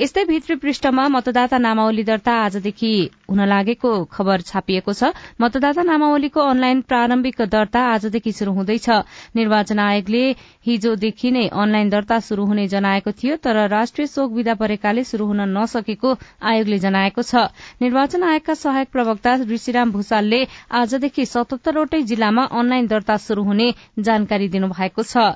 यस्तै 0.00 0.24
भित्री 0.24 0.54
पृष्ठमा 0.56 1.06
मतदाता 1.08 1.58
नामावली 1.58 2.04
दर्ता 2.04 2.32
आजदेखि 2.42 2.92
हुन 3.30 3.40
लागेको 3.46 3.90
खबर 4.06 4.40
छापिएको 4.42 4.92
छ। 4.92 5.12
मतदाता 5.40 5.82
नामावलीको 5.82 6.40
अनलाइन 6.42 6.80
प्रारम्भिक 6.82 7.42
दर्ता 7.50 7.80
आजदेखि 7.90 8.32
शुरू 8.32 8.52
हुँदैछ। 8.52 8.88
निर्वाचन 9.36 9.78
आयोगले 9.80 10.24
हिजोदेखि 10.66 11.30
नै 11.30 11.46
अनलाइन 11.54 11.90
दर्ता 11.90 12.18
शुरू 12.20 12.44
हुने 12.46 12.66
जनाएको 12.68 13.12
थियो 13.12 13.36
तर 13.38 13.68
राष्ट्रिय 13.70 14.06
शोक 14.08 14.32
विदा 14.32 14.54
परेकाले 14.54 15.04
शुरू 15.04 15.26
हुन 15.26 15.40
नसकेको 15.50 16.16
आयोगले 16.44 16.78
जनाएको 16.78 17.22
छ। 17.22 17.48
निर्वाचन 17.80 18.22
आयोगका 18.24 18.54
सहायक 18.56 18.88
प्रवक्ता 18.92 19.34
ऋषिराम 19.46 19.90
भूषालले 19.92 20.40
आजदेखि 20.76 21.26
सतहत्तरवटै 21.26 22.02
जिल्लामा 22.04 22.44
अनलाइन 22.54 22.86
दर्ता 22.86 23.16
शुरू 23.20 23.42
हुने 23.44 23.72
जानकारी 24.00 24.48
दिनुभएको 24.48 25.02
छ। 25.04 25.30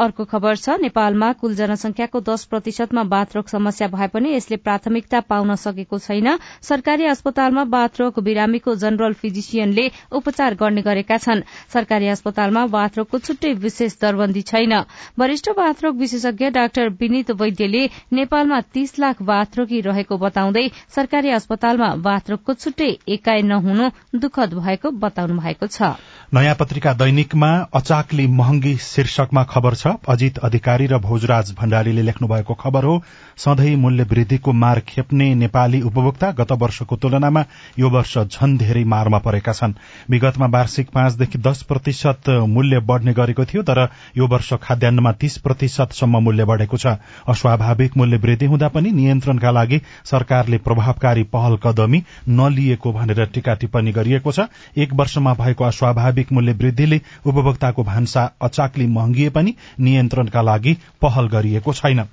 अर्को 0.00 0.24
खबर 0.24 0.56
छ 0.56 0.76
नेपालमा 0.80 1.32
कुल 1.40 1.54
जनसंख्याको 1.54 2.20
दश 2.22 2.44
प्रतिशतमा 2.46 3.02
बाथरोग 3.06 3.48
समस्या 3.48 3.88
भए 3.90 4.06
पनि 4.08 4.34
यसले 4.34 4.56
प्राथमिकता 4.58 5.20
पाउन 5.26 5.54
सकेको 5.56 5.98
छैन। 6.00 6.28
सरकारी 6.62 7.04
अस्पतालमा 7.06 7.64
बाथरोग 7.70 8.22
बिरामीको 8.22 8.74
जनरल 8.76 9.12
फिजिसियनले 9.14 9.84
उपचार 10.12 10.54
गर्ने 10.56 10.82
गरेका 10.82 11.18
छन्। 11.18 11.42
सरकारी 11.72 12.08
अस्पतालमा 12.08 12.64
बाथरोगको 12.68 13.18
छुट्टै 13.20 13.52
विशेष 13.60 13.96
दरबन्दी 14.00 14.42
छैन। 14.44 14.72
वरिष्ठ 15.18 15.50
बाथरोग 15.56 15.98
विशेषज्ञ 15.98 16.50
डाक्टर 16.50 16.88
विनित 17.00 17.30
वैद्यले 17.36 17.84
नेपालमा 18.12 18.60
तीस 18.72 18.98
लाख 18.98 19.22
बाथरोगी 19.24 19.80
रहेको 19.82 20.18
बताउँदै 20.18 20.66
सरकारी 20.90 21.30
अस्पतालमा 21.32 21.94
बाथरोगको 22.00 22.54
छुट्टै 22.56 22.90
एकाइ 23.08 23.42
नहुनु 23.44 23.90
दुखद 24.16 24.54
भएको 24.56 24.90
बताउनु 24.98 25.40
भएको 25.40 25.66
छ। 25.68 25.94
नयाँ 26.32 26.54
पत्रिका 26.54 26.92
दैनिकमा 26.96 27.50
अचाकली 27.74 28.26
महँगी 28.34 28.76
शीर्षकमा 28.82 29.44
खबर 29.50 29.74
छ 29.74 29.89
अजित 30.08 30.38
अधिकारी 30.38 30.86
र 30.86 30.98
भोजराज 30.98 31.54
भण्डारीले 31.58 32.02
लेख्नु 32.02 32.28
भएको 32.28 32.54
खबर 32.54 32.84
हो 32.84 33.02
सधैँ 33.38 33.74
मूल्य 33.76 34.04
वृद्धिको 34.10 34.52
मार 34.52 34.80
खेप्ने 34.80 35.34
नेपाली 35.34 35.80
उपभोक्ता 35.82 36.30
गत 36.30 36.52
वर्षको 36.52 36.96
तुलनामा 36.96 37.44
यो 37.78 37.90
वर्ष 37.90 38.16
झन 38.18 38.56
धेरै 38.58 38.84
मारमा 38.84 39.18
परेका 39.18 39.52
छन्। 39.52 39.72
विगतमा 40.10 40.46
वार्षिक 40.46 40.90
पाँचदेखि 40.90 41.38
दश 41.38 41.62
प्रतिशत 41.62 42.28
मूल्य 42.48 42.80
बढ़ने 42.80 43.12
गरेको 43.12 43.44
थियो 43.44 43.62
तर 43.62 43.88
यो 44.16 44.26
वर्ष 44.26 44.52
खाद्यान्नमा 44.62 45.12
तीस 45.12 45.38
प्रतिशतसम्म 45.38 46.18
मूल्य 46.18 46.44
बढ़ेको 46.44 46.76
छ। 46.76 46.86
अस्वाभाविक 47.28 47.96
मूल्य 47.96 48.16
वृद्धि 48.16 48.46
हुँदा 48.46 48.68
पनि 48.68 48.90
नियन्त्रणका 48.92 49.50
लागि 49.50 49.80
सरकारले 50.04 50.58
प्रभावकारी 50.58 51.22
पहल 51.32 51.56
कदमी 51.56 52.02
नलिएको 52.28 52.92
भनेर 52.92 53.24
टीका 53.26 53.54
टिप्पणी 53.54 53.92
गरिएको 53.92 54.32
छ। 54.32 54.48
एक 54.76 54.92
वर्षमा 54.94 55.34
भएको 55.34 55.64
अस्वाभाविक 55.64 56.32
मूल्य 56.32 56.52
वृद्धिले 56.52 57.00
उपभोक्ताको 57.26 57.82
भान्सा 57.84 58.30
अचाक्ली 58.42 58.86
महँगिए 58.86 59.30
पनि 59.30 59.54
नियन्त्रणका 59.80 60.42
लागि 60.42 60.76
पहल 61.02 61.28
गरिएको 61.28 61.72
छैन। 61.72 62.04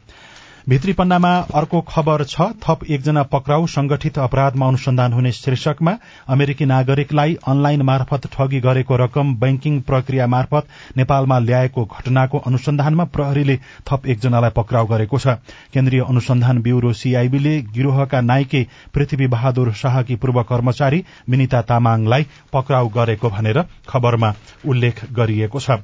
भित्री 0.70 0.94
पन्नामा 0.94 1.30
अर्को 1.56 1.80
खबर 1.82 2.24
छ 2.24 2.46
थप 2.64 2.80
एकजना 2.86 3.22
पक्राउ 3.24 3.68
संगठित 3.68 4.18
अपराधमा 4.20 4.68
अनुसन्धान 4.68 5.14
हुने 5.14 5.32
शीर्षकमा 5.32 5.92
अमेरिकी 6.28 6.66
नागरिकलाई 6.66 7.38
अनलाइन 7.48 7.82
मार्फत 7.82 8.28
ठगी 8.34 8.60
गरेको 8.60 8.96
रकम 8.96 9.34
बैंकिङ 9.36 9.80
प्रक्रिया 9.82 10.28
मार्फत 10.28 10.68
नेपालमा 10.98 11.38
ल्याएको 11.40 11.86
घटनाको 11.88 12.38
अनुसन्धानमा 12.48 13.04
प्रहरीले 13.16 13.56
थप 13.88 14.08
एकजनालाई 14.08 14.52
पक्राउ 14.58 14.88
गरेको 14.88 15.18
छ। 15.18 15.40
केन्द्रीय 15.74 16.04
अनुसन्धान 16.04 16.62
ब्यूरो 16.62 16.92
सीआईबीले 16.94 17.56
गिरोहका 17.72 18.22
नाइके 18.24 18.66
पृथ्वी 18.94 19.28
बहादुर 19.28 19.72
शाहकी 19.74 20.16
पूर्व 20.16 20.44
कर्मचारी 20.44 21.04
विनिता 21.30 21.62
तामाङलाई 21.64 22.28
पक्राउ 22.54 22.88
गरेको 22.90 23.30
भनेर 23.30 23.64
खबरमा 23.88 24.34
उल्लेख 24.68 25.04
गरिएको 25.14 25.60
छ। 25.60 25.80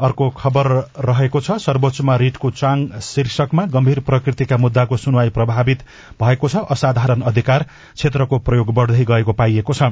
अर्को 0.00 0.28
खबर 0.30 0.66
रहेको 0.98 1.40
छ। 1.40 1.50
सर्वोच्चमा 1.58 2.16
रिटको 2.16 2.50
चाङ 2.50 2.86
शीर्षकमा 3.02 3.66
गम्भीर 3.66 4.00
प्रकृतिका 4.00 4.56
मुद्दाको 4.56 4.96
सुनवाई 4.96 5.30
प्रभावित 5.30 5.82
भएको 6.22 6.48
छ। 6.48 6.56
असाधारण 6.70 7.20
अधिकार 7.22 7.66
क्षेत्रको 7.94 8.38
प्रयोग 8.38 8.74
बढ़दै 8.74 9.04
गएको 9.04 9.32
पाइएको 9.32 9.72
छ। 9.72 9.82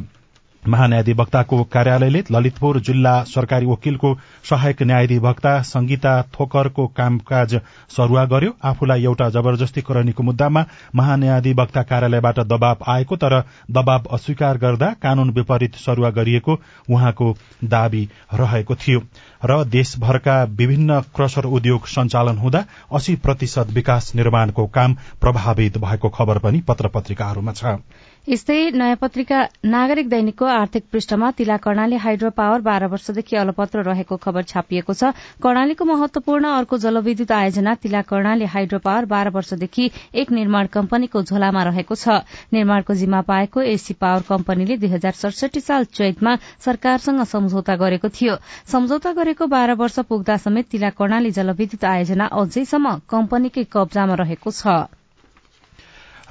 महान्यायाधिवक्ताको 0.62 1.62
कार्यालयले 1.72 2.22
ललितपुर 2.30 2.78
जिल्ला 2.80 3.12
सरकारी 3.24 3.66
वकिलको 3.66 4.14
सहायक 4.50 4.82
न्यायाधिवक्ता 4.82 5.60
संगीता 5.62 6.12
थोकरको 6.34 6.86
कामकाज 6.96 7.54
सरूवा 7.90 8.24
गर्यो। 8.24 8.52
आफूलाई 8.64 9.04
एउटा 9.04 9.28
जबरजस्तीकरणीको 9.30 10.22
मुद्दामा 10.22 10.64
महान्यायाधिवक्ता 10.94 11.82
कार्यालयबाट 11.82 12.38
दबाव 12.46 12.84
आएको 12.88 13.16
तर 13.16 13.38
दबाव 13.70 14.06
अस्वीकार 14.12 14.58
गर्दा 14.58 14.92
कानून 15.02 15.30
विपरीत 15.30 15.74
सरूवा 15.76 16.10
गरिएको 16.10 16.58
उहाँको 16.90 17.34
दावी 17.64 18.08
रहेको 18.34 18.74
थियो। 18.76 19.00
र 19.42 19.64
देशभरका 19.66 20.42
विभिन्न 20.52 21.00
क्रसर 21.16 21.44
उद्योग 21.50 21.86
सञ्चालन 21.88 22.38
हुँदा 22.38 22.64
अस्सी 22.94 23.16
प्रतिशत 23.18 23.70
विकास 23.72 24.14
निर्माणको 24.14 24.66
काम 24.66 24.94
प्रभावित 25.20 25.78
भएको 25.78 26.08
खबर 26.08 26.38
पनि 26.38 26.60
पत्र 26.60 26.88
पत्रिकाहरूमा 26.88 27.52
छ। 27.52 27.78
यस्तै 28.28 28.56
नयाँ 28.70 28.96
पत्रिका 28.96 29.38
नागरिक 29.66 30.08
दैनिकको 30.08 30.46
आर्थिक 30.46 30.84
पृष्ठमा 30.92 31.30
तिला 31.38 31.56
कर्णाली 31.62 31.96
हाइड्रो 32.02 32.28
पावर 32.36 32.60
बाह्र 32.66 32.86
वर्षदेखि 32.92 33.36
अलपत्र 33.36 33.82
रहेको 33.82 34.16
खबर 34.16 34.42
छापिएको 34.46 34.94
छ। 34.94 35.10
कर्णालीको 35.42 35.84
महत्वपूर्ण 35.84 36.52
अर्को 36.58 36.78
जलविद्युत 36.84 37.32
आयोजना 37.38 37.74
तिला 37.82 38.02
कर्णाली 38.12 38.46
हाइड्रो 38.54 38.78
पावर 38.78 39.10
बाह्र 39.14 39.34
वर्षदेखि 39.38 39.90
एक 40.14 40.30
निर्माण 40.38 40.70
कम्पनीको 40.70 41.22
झोलामा 41.22 41.62
रहेको 41.70 41.98
छ। 41.98 42.22
निर्माणको 42.54 42.94
जिम्मा 43.02 43.20
पाएको 43.26 43.66
एसी 43.74 43.98
पावर 43.98 44.22
कम्पनीले 44.30 44.78
दुई 44.78 44.94
हजार 44.94 45.18
सडसठी 45.18 45.66
साल 45.66 45.90
चैतमा 45.90 46.38
सरकारसँग 46.62 47.26
सम्झौता 47.26 47.76
गरेको 47.84 48.14
थियो। 48.14 48.38
सम्झौता 48.70 49.18
गरेको 49.18 49.50
बाह्र 49.50 49.80
वर्ष 49.82 49.98
पुग्दा 50.06 50.36
समेत 50.46 50.70
तिला 50.70 50.94
कर्णाली 50.94 51.36
जलविद्युत 51.42 51.90
आयोजना 51.90 52.32
अझैसम्म 52.38 52.98
कम्पनीकै 53.10 53.70
कब्जामा 53.72 54.22
रहेको 54.22 54.50
छ। 54.54 55.01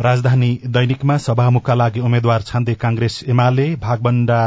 राजधानी 0.01 0.47
दैनिकमा 0.67 1.15
सभामुखका 1.23 1.73
लागि 1.75 1.99
उम्मेद्वार 2.01 2.41
छान्दै 2.43 2.73
कांग्रेस 2.81 3.19
एमाले 3.29 3.67
भागबण्डा 3.81 4.41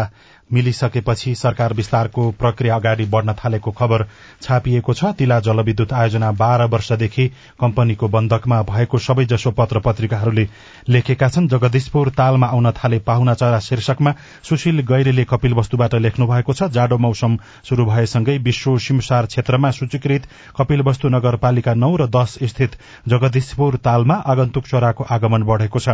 मिलिसकेपछि 0.50 1.34
सरकार 1.34 1.72
विस्तारको 1.72 2.30
प्रक्रिया 2.32 2.74
अगाडि 2.76 3.04
बढ़न 3.06 3.32
थालेको 3.34 3.70
खबर 3.72 4.04
छापिएको 4.42 4.94
छ। 4.94 5.04
तिला 5.14 5.38
जलविद्युत 5.40 5.92
आयोजना 5.92 6.30
बाह्र 6.34 6.64
वर्षदेखि 6.68 7.26
कम्पनीको 7.60 8.08
बन्दकमा 8.08 8.62
भएको 8.64 8.98
सबैजसो 8.98 9.50
पत्र 9.52 9.78
पत्रिकाहरूले 9.80 10.46
लेखेका 10.88 11.28
छन्। 11.28 11.48
जगदीशपुर 11.48 12.08
तालमा 12.10 12.46
आउन 12.48 12.70
थाले 12.72 12.98
पाहुना 13.00 13.34
चरा 13.34 13.58
शीर्षकमा 13.60 14.14
सुशील 14.44 14.80
गैरेले 14.84 15.24
कपिल 15.24 15.54
वस्तुबाट 15.54 15.94
लेख्नु 15.96 16.26
भएको 16.26 16.52
छ। 16.52 16.70
जाडो 16.70 16.98
मौसम 16.98 17.38
शुरू 17.64 17.84
भएसँगै 17.86 18.36
विश्व 18.40 18.78
सिमसार 18.80 19.26
क्षेत्रमा 19.26 19.70
सूचीकृत 19.72 20.28
कपिल 20.56 20.82
वस्तु 20.82 21.08
नगरपालिका 21.08 21.74
नौ 21.74 21.94
र 21.96 22.06
दश 22.08 22.38
स्थित 22.44 22.76
जगदीशपुर 23.08 23.76
तालमा 23.84 24.14
आगन्तुक 24.26 24.66
चराको 24.66 25.04
आगमन 25.10 25.42
बढ़ेको 25.44 25.78
छ। 25.78 25.88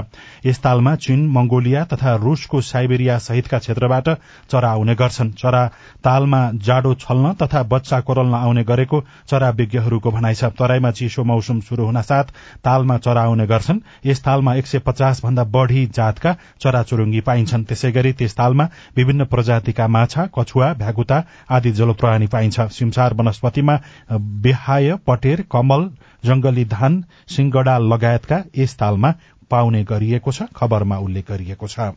यस 0.44 0.58
तालमा 0.60 0.94
चीन 0.98 1.26
मंगोलिया 1.30 1.84
तथा 1.86 2.14
रूसको 2.18 2.60
साइबेरिया 2.62 3.18
सहितका 3.20 3.58
क्षेत्रबाट 3.58 4.08
चरा 4.50 4.70
आउने 4.70 4.94
गर्छन्। 4.94 5.30
चरा 5.32 5.66
तालमा 6.04 6.40
जाडो 6.60 6.94
छल्न 6.96 7.32
तथा 7.42 7.62
बच्चा 7.64 8.00
कोरल्न 8.00 8.34
आउने 8.34 8.64
गरेको 8.64 9.00
चरा 9.28 9.50
विज्ञहरूको 9.50 10.10
भनाइ 10.10 10.34
छ। 10.34 10.44
तराईमा 10.52 10.90
चिसो 10.90 11.24
मौसम 11.24 11.60
शुरू 11.62 11.84
हुन 11.86 12.00
साथ 12.02 12.24
तालमा 12.64 12.96
चरा 12.98 13.22
आउने 13.22 13.46
गर्छन्। 13.46 13.80
यस 14.06 14.22
तालमा 14.24 14.54
एक 14.54 14.66
सय 14.66 14.78
पचास 14.86 15.24
भन्दा 15.24 15.44
बढ़ी 15.46 15.86
जातका 15.94 16.36
चराचुरुङ्गी 16.60 17.20
पाइन्छन्। 17.22 17.64
त्यसै 17.64 17.92
गरी 17.92 18.12
त्यस 18.12 18.36
तालमा 18.36 18.68
विभिन्न 18.96 19.24
प्रजातिका 19.26 19.88
माछा 19.88 20.26
कछुवा 20.34 20.72
भ्यागुता 20.74 21.22
आदि 21.50 21.70
जलप्राणी 21.72 22.26
पाइन्छ। 22.26 22.60
सिमसार 22.72 23.14
वनस्पतिमा 23.14 23.78
बेहाय 24.42 24.94
पटेर 25.06 25.44
कमल 25.50 25.90
जंगली 26.24 26.64
धान 26.66 27.04
सिंगडा 27.28 27.78
लगायतका 27.80 28.42
यस 28.58 28.76
तालमा 28.76 29.14
पाउने 29.50 29.82
गरिएको 29.84 30.32
छ। 30.32 30.42
खबरमा 30.56 30.96
उल्लेख 30.98 31.30
गरिएको 31.30 31.66
छ। 31.68 31.90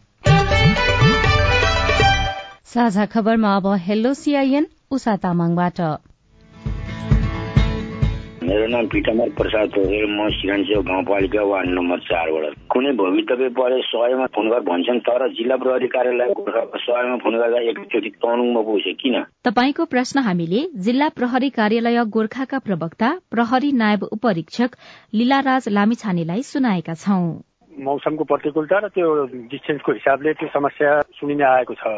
साझा 2.73 3.05
खबरमा 3.05 3.49
अब 3.55 3.65
हेलो 3.79 4.11
सीआईएन 4.13 4.65
उषा 4.91 5.15
तामाङबाट। 5.23 5.79
मेरो 8.43 8.67
नाम 8.67 8.85
पितामर 8.93 9.29
प्रसाद 9.37 9.75
हो 9.77 9.83
म 10.09 10.29
सिरानसेव 10.33 10.81
गाउँपालिका 10.87 11.43
वार्ड 11.51 11.69
नम्बर 11.69 11.99
चारबाट। 12.07 12.55
कुनै 12.73 12.91
भवितव्य 13.01 13.49
परे 13.59 13.77
सयमा 13.89 14.25
फोन 14.33 14.49
गर 14.49 14.61
भन्छन् 14.69 15.01
तर 15.05 15.27
जिल्ला 15.37 15.55
प्रहरी 15.55 15.87
कार्यालय 15.87 16.33
सयमा 16.85 17.17
फोन 17.21 17.37
गर्दा 17.41 17.59
एकचोटि 17.69 18.09
तनुङमा 18.25 18.61
पुग्छ। 18.65 18.95
किन? 19.03 19.15
तपाईँको 19.45 19.85
प्रश्न 19.93 20.25
हामीले 20.29 20.63
जिल्ला 20.87 21.09
प्रहरी 21.19 21.49
कार्यालय 21.59 22.03
गोर्खाका 22.17 22.59
प्रवक्ता 22.65 23.11
प्रहरी 23.31 23.71
नायब 23.83 24.09
उपरीक्षक 24.17 24.81
लीलाराज 25.13 25.69
लामिछानेलाई 25.69 26.41
सुनाएका 26.49 26.97
छौं। 27.05 27.21
मौसमको 27.73 28.23
प्रतिकूलता 28.33 28.75
र 28.79 28.91
त्यो 28.97 29.13
डिस्टेन्सको 29.53 29.91
हिसाबले 29.93 30.33
त्यो 30.41 30.51
समस्या 30.57 30.99
सुनिने 31.21 31.49
आएको 31.53 31.73
छ। 31.75 31.95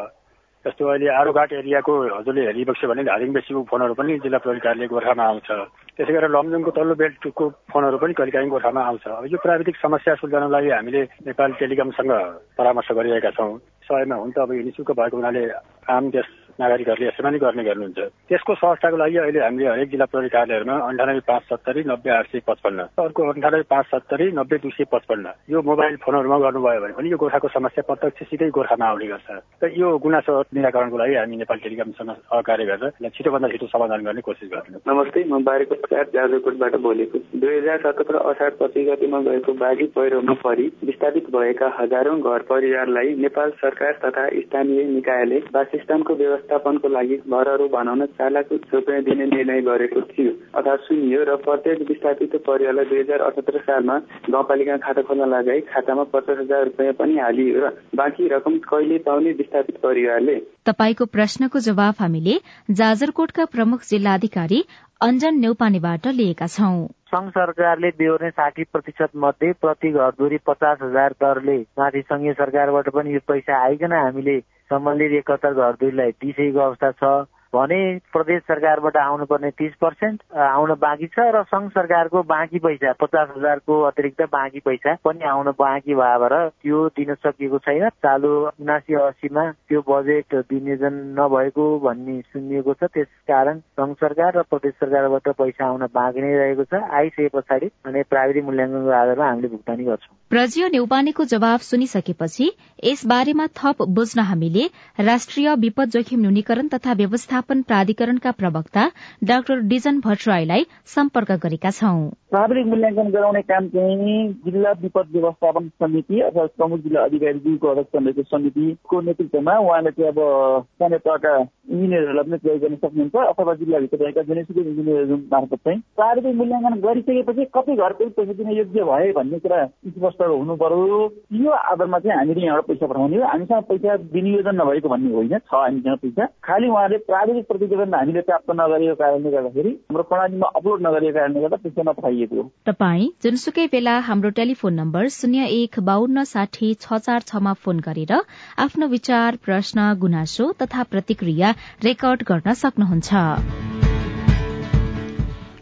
जस्तो 0.66 0.88
अहिले 0.90 1.08
आरोघाट 1.22 1.52
एरियाको 1.54 1.94
हजुरले 2.18 2.42
हेरिबक्स्यो 2.46 2.90
भने 2.90 3.04
धादिङ 3.06 3.34
बेसीको 3.34 3.62
फोनहरू 3.70 3.94
पनि 3.94 4.18
जिल्ला 4.26 4.38
प्रहरी 4.42 4.60
कार्यालय 4.66 4.88
गोर्खामा 4.90 5.24
आउँछ। 5.24 5.50
त्यसै 5.94 6.14
गरेर 6.14 6.32
लमजुङको 6.34 6.72
तल्लो 6.74 6.96
बेल्टको 6.98 7.46
फोनहरू 7.70 7.98
पनि 8.02 8.14
कहिलेकाहीँ 8.18 8.50
गोर्खामा 8.50 8.82
आउँछ। 8.82 9.06
अब 9.08 9.26
यो 9.30 9.38
प्राविधिक 9.46 9.76
समस्या 9.78 10.16
सुल्झाउनको 10.16 10.52
लागि 10.52 10.70
हामीले 10.70 11.02
नेपाल 11.30 11.52
टेलिकमसँग 11.62 12.12
परामर्श 12.58 12.90
गरिरहेका 12.98 13.32
छौँ। 13.38 13.58
समयमा 13.86 14.16
हुन 14.16 14.32
त 14.34 14.38
अब 14.42 14.52
निशुल्क 14.66 14.92
भएको 14.98 15.18
हुनाले 15.18 15.44
आम 15.86 16.10
देश 16.10 16.28
नागरिकहरूले 16.60 17.08
यसैमा 17.08 17.30
नै 17.30 17.40
गर्ने 17.40 17.64
गर्नुहुन्छ। 17.64 18.00
त्यसको 18.30 18.54
सहजताको 18.56 18.98
लागि 18.98 19.18
अहिले 19.18 19.40
हामीले 19.46 19.68
हरेक 19.70 19.90
जिल्ला 19.92 20.06
प्रहरी 20.12 20.30
कार्यालयहरूमा 20.36 20.76
अन्ठानब्बे 20.90 21.24
पाँच 21.28 21.44
सत्तरी 21.50 21.82
नब्बे 21.92 22.10
आठ 22.16 22.26
सय 22.32 22.42
पचपन्न 22.48 22.80
अर्को 22.98 23.22
अन्ठानब्बे 23.32 23.68
पाँच 23.74 23.86
सत्तरी 23.92 24.26
नब्बे 24.40 24.58
दुई 24.64 24.74
सय 24.78 24.86
पचपन्न 24.92 25.26
यो 25.52 25.62
मोबाइल 25.62 25.96
फोनहरूमा 26.06 26.38
गर्नुभयो 26.46 26.82
भने 26.82 26.94
पनि 26.96 27.10
यो 27.12 27.18
गोर्खाको 27.18 27.48
समस्या 27.56 27.84
प्रत्यक्ष 27.90 28.24
सिधै 28.30 28.50
गोर्खामा 28.56 28.86
आउने 28.86 29.08
गर्छ। 29.08 29.30
र 29.64 29.72
यो 29.76 29.88
गुनासो 30.00 30.34
निराकरणको 30.56 30.98
लागि 30.98 31.16
हामी 31.16 31.36
नेपाल 31.38 31.58
टेलिकमसँग 31.66 32.12
सहकार्य 32.12 32.66
गरेर 32.66 33.10
छिटोभन्दा 33.10 33.48
छिटो 33.52 33.68
समाधान 33.68 34.04
गर्ने 34.06 34.22
कोसिस 34.28 34.50
गर्छौँ 34.52 34.82
नमस्ते 34.88 35.24
म 35.28 35.44
बारीको 35.44 35.76
प्रसाद 35.84 36.08
जाजरकोटबाट 36.16 36.76
बोलेको 36.86 37.18
दुई 37.36 37.56
हजार 37.58 37.80
सत्र 37.86 38.16
असार 38.32 38.52
पच्चिस 38.60 38.88
गतिमा 38.88 39.20
गएको 39.28 39.54
बाढी 39.60 39.86
पहिरोमा 39.96 40.34
परि 40.44 40.66
विस्थापित 40.86 41.30
भएका 41.36 41.68
हजारौं 41.80 42.20
घर 42.22 42.42
परिवारलाई 42.50 43.14
नेपाल 43.26 43.50
सरकार 43.62 43.94
तथा 44.04 44.28
स्थानीय 44.40 44.84
निकायले 44.96 45.40
वासस्थानको 45.56 46.16
व्यवस्थापनको 46.46 46.88
लागि 46.88 47.16
घरहरू 47.18 47.68
बनाउन 47.68 48.06
चार 48.08 48.32
लाख 48.32 48.52
रुपियाँ 48.52 49.02
दिने 49.04 49.26
निर्णय 49.26 49.62
गरेको 49.62 50.02
थियो। 50.04 50.32
अथवा 50.54 50.76
सुनियो 50.78 51.24
र 51.24 51.36
प्रत्येक 51.38 51.82
विस्थापित 51.90 52.36
परिवारलाई 52.46 52.86
दुई 52.86 53.00
हजार 53.00 53.20
अठहत्तर 53.22 53.58
सालमा 53.60 53.98
गाउँपालिका 54.30 54.78
खाता 54.78 55.02
खोल्न 55.02 55.26
लगाई 55.26 55.62
खातामा 55.66 56.04
पचास 56.14 56.38
हजार 56.40 56.64
रुपियाँ 56.64 56.94
पनि 56.94 57.18
हालियो 57.18 57.60
र 57.60 57.70
बाँकी 57.96 58.28
रकम 58.28 58.58
कहिले 58.64 58.98
पाउने 59.02 59.32
विस्थापित 59.34 59.78
परिवारले? 59.78 60.36
तपाईँको 60.66 61.06
प्रश्नको 61.08 61.60
जवाब 61.60 61.94
हामीले 62.00 62.40
जाजरकोटका 62.72 63.46
प्रमुख 63.46 63.82
जिल्लाधिकारी 63.90 64.64
अञ्जन 65.02 65.40
नेउपानेबाट 65.40 66.08
लिएका 66.08 66.48
छौं। 66.48 66.88
संघ 67.08 67.30
सरकारले 67.30 67.90
बेहोर्ने 67.90 68.30
साठी 68.30 68.64
प्रतिशत 68.64 69.10
मध्ये 69.16 69.52
प्रति 69.62 69.90
घरधुरी 69.92 70.38
पचास 70.48 70.78
हजार 70.82 71.12
दरले 71.24 71.58
माथि 71.80 72.02
संघीय 72.02 72.34
सरकारबाट 72.34 72.90
पनि 72.90 73.14
यो 73.14 73.20
पैसा 73.28 73.64
आइकन 73.64 73.94
हामीले 73.94 74.38
सम्बन्धित 74.70 75.12
एकहत्तर 75.12 75.54
घरधुरीलाई 75.54 76.12
दिइसकेको 76.22 76.60
अवस्था 76.60 76.92
छ। 76.92 77.10
भने 77.56 77.80
प्रदेश 78.14 78.42
सरकारबाट 78.48 78.98
आउनुपर्ने 78.98 79.50
तिस 79.60 79.74
पर्सेन्ट 79.82 80.24
आउन 80.46 80.74
बाँकी 80.82 81.08
छ 81.08 81.28
र 81.36 81.44
सङ्घ 81.48 81.70
सरकारको 81.72 82.24
बाँकी 82.34 82.60
पैसा 82.66 82.94
पचास 83.02 83.30
हजारको 83.38 83.82
अतिरिक्त 83.90 84.22
बाँकी 84.32 84.60
पैसा 84.66 84.96
पनि 85.06 85.26
आउन 85.30 85.52
बाँकी 85.60 85.96
भएर 85.96 86.38
त्यो 86.50 86.88
दिन 87.00 87.14
सकिएको 87.16 87.58
छैन। 87.66 87.90
चालु 88.06 88.32
उनासी 88.62 88.94
अस्सीमा 89.02 89.44
त्यो 89.70 89.82
बजेट 89.90 90.36
विनियोजन 90.52 90.96
नभएको 91.20 91.66
भन्ने 91.80 92.20
सुनिएको 92.34 92.74
छ। 92.74 92.92
त्यस 92.94 93.08
कारण 93.28 93.60
सङ्घ 93.80 93.94
सरकार 93.96 94.38
र 94.38 94.42
प्रदेश 94.50 94.74
सरकारबाट 94.82 95.30
पैसा 95.38 95.66
आउन 95.66 95.88
बाँकी 95.94 96.22
नै 96.22 96.34
रहेको 96.36 96.64
छ। 96.64 96.82
आइसके 97.00 97.28
पछाडि 97.36 97.72
अनि 97.86 98.04
प्राविधिक 98.10 98.44
मूल्याङ्कनको 98.46 98.92
आधारमा 99.02 99.30
हामीले 99.30 99.48
भुक्तानी 99.48 99.84
गर्छौँ। 99.86 100.16
प्रजियो 100.30 100.68
नेउपानेको 100.68 101.24
जवाब 101.26 101.60
सुनिसकेपछि 101.62 102.52
यस 102.84 103.06
बारेमा 103.08 103.46
थप 103.58 103.82
बुझ्न 103.96 104.20
हामीले 104.30 104.64
राष्ट्रिय 105.00 105.54
विपद 105.58 105.90
जोखिम 105.96 106.20
न्यूनीकरण 106.20 106.68
तथा 106.68 106.94
व्यवस्था 107.02 107.42
व्यवस्थापन 107.46 107.62
प्राधिकरणका 107.62 108.32
प्रवक्ता 108.32 108.84
डाक्टर 109.24 109.60
डिजन 109.70 110.00
भट्टराईलाई 110.00 110.64
सम्पर्क 110.86 111.32
गरेका 111.44 111.70
छौं। 111.72 112.10
प्राविधिक 112.32 112.66
मूल्याङ्कन 112.68 113.10
गराउने 113.12 113.42
काम 113.42 113.68
चाहिँ 113.70 114.34
जिल्ला 114.46 114.72
विपद 114.82 115.08
व्यवस्थापन 115.14 115.68
समिति 115.80 116.22
अथवा 116.22 116.46
प्रमुख 116.58 116.80
जिल्ला 116.80 117.04
अधिकारीज्यूको 117.04 117.68
अध्यक्ष 117.68 117.96
रहेको 117.96 118.24
समितिको 118.24 119.02
नेतृत्वमा 119.02 119.58
उहाँले 119.58 119.92
चाहिँ 119.92 120.12
अब 120.12 120.20
स्थानीय 120.66 120.98
तहका 120.98 121.34
इन्जिनियरहरूलाई 121.72 122.24
पनि 122.24 122.38
प्रयोग 122.38 122.60
गर्न 122.62 122.76
सक्नुहुन्छ 122.76 123.16
अथवा 123.30 123.54
जिल्लाभित्र 123.56 123.98
रहेका 124.04 124.22
जुनैसुकै 124.22 124.62
इन्जिनियरहरू 124.62 125.18
मार्फत 125.32 125.60
चाहिँ 125.66 125.80
प्राविधिक 125.96 126.36
मूल्याङ्कन 126.36 126.80
गरिसकेपछि 126.86 127.46
कति 127.56 127.76
घर 127.76 127.94
पनि 128.02 128.10
पैसा 128.18 128.34
दिन 128.34 128.52
योग्य 128.58 128.84
भए 128.92 129.12
भन्ने 129.20 129.40
कुरा 129.46 129.66
स्पष्ट 129.96 130.22
हुनु 130.26 130.56
पर्यो 130.64 131.00
यो 131.46 131.52
आधारमा 131.74 132.00
चाहिँ 132.00 132.18
हामीले 132.20 132.46
यहाँबाट 132.46 132.68
पैसा 132.68 132.88
पठाउने 132.88 133.18
हो। 133.18 133.24
हामीसँग 133.26 133.64
पैसा 133.72 133.96
विनियोजन 134.14 134.62
नभएको 134.62 134.90
भन्ने 134.90 135.14
होइन 135.14 135.38
छ 135.38 135.54
हामीसँग 135.54 135.98
पैसा। 136.04 136.26
खालि 136.44 136.68
उहाँले 136.68 136.98
प्राविधिक 137.26 137.46
प्रतिवेदन 137.48 137.94
हामीले 137.96 138.22
प्राप्त 138.22 138.52
नगरेको 138.54 138.96
कारणले 138.96 139.30
गर्दाखेरि 139.32 139.70
हाम्रो 139.70 140.04
प्रणालीमा 140.10 140.48
अपलोड 140.56 140.82
नगरेको 140.88 141.14
कारणले 141.16 141.42
गर्दा 141.42 141.58
पैसा 141.64 141.82
नपठाइएको 141.88 142.36
हो। 142.36 142.44
तपाई 142.68 143.08
जुनसुकै 143.24 143.66
बेला 143.74 143.96
हाम्रो 144.10 144.30
टेलिफोन 144.38 144.74
नम्बर 144.76 145.08
शून्य 145.18 145.50
एक 145.58 145.80
बान्न 145.90 146.24
साठी 146.30 146.74
छ 146.78 147.02
चार 147.08 147.26
छमा 147.26 147.54
फोन 147.66 147.80
गरेर 147.82 148.14
आफ्नो 148.62 148.88
विचार 148.88 149.42
प्रश्न 149.42 149.92
गुनासो 149.98 150.52
तथा 150.62 150.84
प्रतिक्रिया 150.94 151.54
रेकर्ड 151.84 152.30
गर्न 152.30 152.54
सक्नुहुन्छ। 152.62 153.75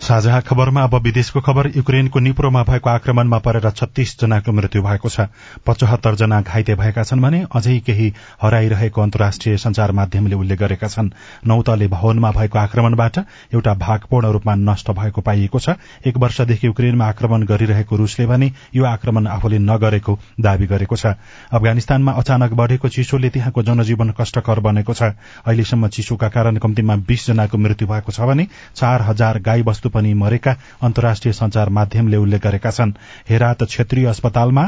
साझा 0.04 0.39
खबरमा 0.42 0.82
अब 0.84 0.96
विदेशको 1.04 1.39
खबर 1.42 1.68
युक्रेनको 1.76 2.20
निप्रोमा 2.20 2.63
भएको 2.63 2.89
आक्रमणमा 2.89 3.38
परेर 3.39 3.70
छत्तीस 3.72 4.16
जनाको 4.20 4.52
मृत्यु 4.52 4.82
भएको 4.84 5.10
छ। 5.10 5.32
पचहत्तर 5.63 6.16
जना 6.16 6.39
घाइते 6.44 6.76
भएका 6.76 7.04
छन् 7.04 7.22
भने 7.22 7.39
अझै 7.48 7.78
केही 7.80 8.08
हराइरहेको 8.42 9.02
अन्तर्राष्ट्रिय 9.02 9.58
संचार 9.58 9.92
माध्यमले 9.92 10.36
उल्लेख 10.36 10.60
गरेका 10.60 10.88
छन्। 10.88 11.12
नौतले 11.48 11.88
भवनमा 11.88 12.32
भएको 12.32 12.60
आक्रमणबाट 12.60 13.20
एउटा 13.54 13.74
भागपूर्ण 13.76 14.32
रूपमा 14.32 14.56
नष्ट 14.56 14.92
भएको 14.92 15.22
पाइएको 15.22 15.60
छ। 15.60 15.80
एक 16.04 16.18
वर्षदेखि 16.18 16.68
युक्रेनमा 16.68 17.08
आक्रमण 17.08 17.44
गरिरहेको 17.48 17.96
रूसले 17.96 18.26
भने 18.28 18.52
यो 18.76 18.84
आक्रमण 18.84 19.28
आफूले 19.30 19.60
नगरेको 19.62 20.20
दावी 20.42 20.68
गरेको 20.68 20.96
छ। 20.96 21.16
अफगानिस्तानमा 21.54 22.12
अचानक 22.12 22.54
बढ़ेको 22.54 22.89
चिसोले 22.89 23.30
त्यहाँको 23.30 23.63
जनजीवन 23.63 24.12
कष्टकर 24.20 24.60
बनेको 24.60 24.94
छ। 24.94 25.16
अहिलेसम्म 25.48 25.88
चिसोका 25.88 26.28
कारण 26.28 26.58
कम्तीमा 26.60 26.96
बीस 27.08 27.28
जनाको 27.28 27.58
मृत्यु 27.58 27.88
भएको 27.88 28.12
छ 28.12 28.28
भने 28.28 28.48
चार 28.76 29.02
हजार 29.04 29.39
गाई 29.39 29.62
वस्तु 29.63 29.92
पनि 29.93 30.13
मरेका 30.15 30.56
अन्तर्राष्ट्रिय 30.82 31.34
संचार 31.34 31.69
माध्यमले 31.69 32.17
उल्लेख 32.17 32.41
गरेका 32.41 32.71
छन्। 32.71 32.97
हेरात 33.29 33.63
क्षेत्रीय 33.65 34.06
अस्पतालमा 34.08 34.65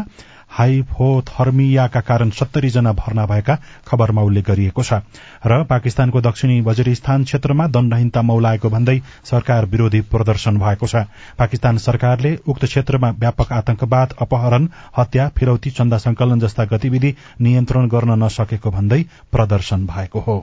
हाइपोथर्मियाका 0.55 1.99
कारण 1.99 2.29
सत्तरी 2.29 2.69
जना 2.69 2.91
भर्ना 2.93 3.25
भएका 3.25 3.55
खबरमा 3.87 4.21
उल्लेख 4.21 4.45
गरिएको 4.47 4.83
छ। 4.83 5.01
र 5.41 5.63
पाकिस्तानको 5.65 6.21
दक्षिणी 6.21 6.59
वजिरिस्तान 6.61 7.23
क्षेत्रमा 7.23 7.67
दण्डहीनता 7.67 8.21
मौलाएको 8.21 8.69
भन्दै 8.69 8.97
सरकार 9.25 9.65
विरोधी 9.65 10.01
प्रदर्शन 10.05 10.57
भएको 10.57 10.87
छ। 10.87 11.03
पाकिस्तान 11.35 11.77
सरकारले 11.81 12.37
उक्त 12.47 12.65
क्षेत्रमा 12.65 13.09
व्यापक 13.19 13.51
आतंकवाद 13.51 14.13
अपहरण 14.21 14.67
हत्या 14.97 15.29
फिरौती 15.35 15.69
चन्दा 15.71 15.97
संकलन 15.97 16.39
जस्ता 16.39 16.63
गतिविधि 16.71 17.15
नियन्त्रण 17.41 17.87
गर्न 17.89 18.23
नसकेको 18.23 18.71
भन्दै 18.71 19.03
प्रदर्शन 19.31 19.85
भएको 19.87 20.19
हो। 20.19 20.37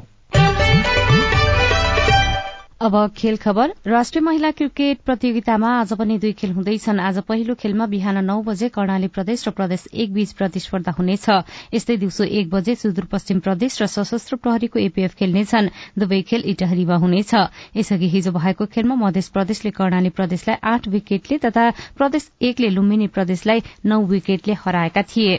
अब 2.82 2.94
खेल 3.16 3.36
खबर। 3.36 3.72
राष्ट्रिय 3.86 4.22
महिला 4.24 4.50
क्रिकेट 4.50 5.00
प्रतियोगितामा 5.06 5.68
आज 5.80 5.92
पनि 5.92 6.16
दुई 6.18 6.32
खेल 6.32 6.52
हुँदैछन्। 6.52 7.00
आज 7.00 7.18
पहिलो 7.22 7.54
खेलमा 7.54 7.86
बिहान 7.86 8.24
नौ 8.24 8.40
बजे 8.42 8.68
कर्णाली 8.68 9.08
प्रदेश 9.08 9.46
र 9.48 9.50
प्रदेश 9.50 9.86
एक 9.94 10.12
बीच 10.12 10.32
प्रतिस्पर्धा 10.32 10.92
हुनेछ। 10.98 11.28
यस्तै 11.74 11.96
दिउँसो 11.96 12.24
एक 12.24 12.50
बजे 12.50 12.74
सुदूरपश्चिम 12.74 13.40
प्रदेश 13.40 13.82
र 13.82 13.86
सशस्त्र 13.86 14.36
प्रहरीको 14.36 14.78
एपीएफ 14.80 15.14
खेल्नेछन्। 15.14 15.68
दुवै 15.98 16.20
खेल 16.22 16.42
इटहरीमा 16.44 16.96
हुनेछ। 16.96 17.34
यसअघि 17.76 18.08
हिजो 18.08 18.32
भएको 18.32 18.66
खेलमा 18.66 18.94
मध्य 18.98 19.22
प्रदेशले 19.32 19.70
कर्णाली 19.70 20.10
प्रदेशलाई 20.10 20.58
आठ 20.72 20.88
विकेटले 20.88 21.38
तथा 21.38 21.70
प्रदेश 21.94 22.30
एकले 22.42 22.68
लुम्बिनी 22.68 23.06
प्रदेशलाई 23.06 23.62
नौ 23.86 24.02
विकेटले 24.10 24.58
हराएका 24.58 25.02
थिए। 25.06 25.38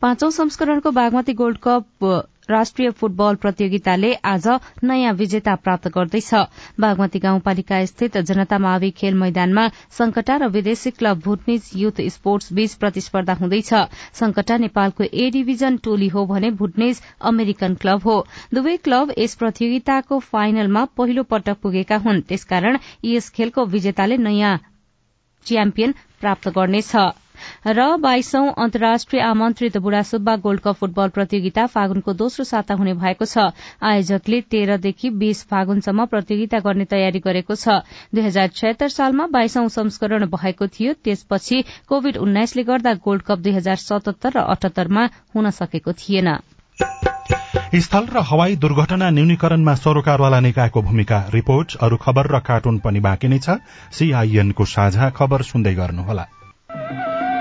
पाँचौं 0.00 0.30
संस्करणको 0.30 0.90
बागमती 0.92 1.32
गोल्ड 1.32 1.58
कप 1.62 2.04
राष्ट्रिय 2.48 2.90
फुटबल 2.90 3.34
प्रतियोगिताले 3.34 4.12
आज 4.24 4.46
नयाँ 4.84 5.12
विजेता 5.14 5.54
प्राप्त 5.56 5.88
गर्दैछ। 5.88 6.34
बागमती 6.80 7.18
गाउँपालिका 7.18 7.84
स्थित 7.86 8.18
जनता 8.20 8.58
मावि 8.58 8.90
खेल 8.90 9.14
मैदानमा 9.14 9.66
संकटा 9.90 10.36
र 10.36 10.48
विदेशी 10.48 10.90
क्लब 10.92 11.20
भुटनिज 11.20 11.70
युथ 11.74 12.00
स्पोर्ट्स 12.08 12.52
बीच 12.52 12.74
प्रतिस्पर्धा 12.76 13.34
हुँदैछ। 13.34 13.72
संकटा 14.14 14.56
नेपालको 14.58 15.04
ए 15.04 15.30
डिभिजन 15.30 15.76
टोली 15.84 16.08
हो 16.08 16.26
भने 16.26 16.50
भुटनिज 16.52 17.02
अमेरिकन 17.24 17.74
क्लब 17.74 18.02
हो। 18.02 18.16
दुवै 18.54 18.76
क्लब 18.78 19.12
यस 19.18 19.34
प्रतियोगिताको 19.34 20.18
फाइनलमा 20.22 20.84
पहिलो 20.96 21.22
पटक 21.26 21.58
पुगेका 21.62 21.96
हुन्। 21.98 22.20
त्यसकारण 22.22 22.78
यस 23.04 23.30
खेलको 23.30 23.64
विजेताले 23.66 24.16
नयाँ 24.18 24.58
च्याम्पियन 25.46 25.94
प्राप्त 26.20 26.48
गर्नेछ। 26.48 26.92
र 27.68 27.96
बाइसौं 27.98 28.46
अन्तर्राष्ट्रिय 28.56 29.22
आमन्त्रित 29.22 29.76
बुढासुब्बा 29.78 30.36
गोल्ड 30.38 30.60
कप 30.60 30.74
फुटबल 30.76 31.08
प्रतियोगिता 31.10 31.66
फागुनको 31.66 32.12
दोस्रो 32.14 32.44
साता 32.44 32.74
हुने 32.74 32.94
भएको 32.94 33.24
छ। 33.24 33.50
आयोजकले 33.82 34.40
तेह्रदेखि 34.46 35.10
बीस 35.16 35.44
फागुनसम्म 35.46 36.06
प्रतियोगिता 36.06 36.58
गर्ने 36.60 36.84
तयारी 36.86 37.20
गरेको 37.20 37.54
छ। 37.54 37.82
दुई 38.14 38.22
हजार 38.22 38.48
छयत्तर 38.56 38.88
सालमा 38.88 39.26
बाइसौं 39.28 39.68
संस्करण 39.68 40.26
भएको 40.28 40.66
थियो। 40.68 40.92
त्यसपछि 41.04 41.62
कोविड 41.88 42.16
उन्नाइसले 42.18 42.62
गर्दा 42.64 42.92
गोल्ड 43.00 43.22
कप 43.22 43.38
दुई 43.38 43.52
हजार 43.52 43.76
सतहत्तर 43.78 44.30
र 44.36 44.44
अठहत्तरमा 44.46 45.08
हुन 45.34 45.50
सकेको 45.52 45.92
थिएन। 45.94 46.36
स्थल 47.76 48.06
र 48.06 48.20
हवाई 48.22 48.56
दुर्घटना 48.56 49.08
न्यूनीकरणमा 49.10 49.74
सरोकारवाला 49.74 50.40
निकायको 50.40 50.82
भूमिका 50.82 51.18
रिपोर्ट 51.34 51.76
अरू 51.82 51.96
खबर 51.96 52.26
र 52.26 52.38
कार्टुन 52.40 52.78
पनि 52.78 53.00
बाँकी 53.00 53.28
नै 53.28 53.38
छ। 53.38 53.58
सीआईएनको 53.92 54.64
साझा 54.66 55.10
खबर 55.10 55.42
सुन्दै 55.42 55.74
गर्नुहोला। 55.74 56.24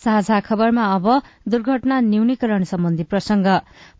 साझा 0.00 0.38
खबरमा 0.40 0.84
अब 0.94 1.06
दुर्घटना 1.48 2.00
न्यूनीकरण 2.00 2.62
सम्बन्धी 2.64 3.04
प्रसंग। 3.04 3.46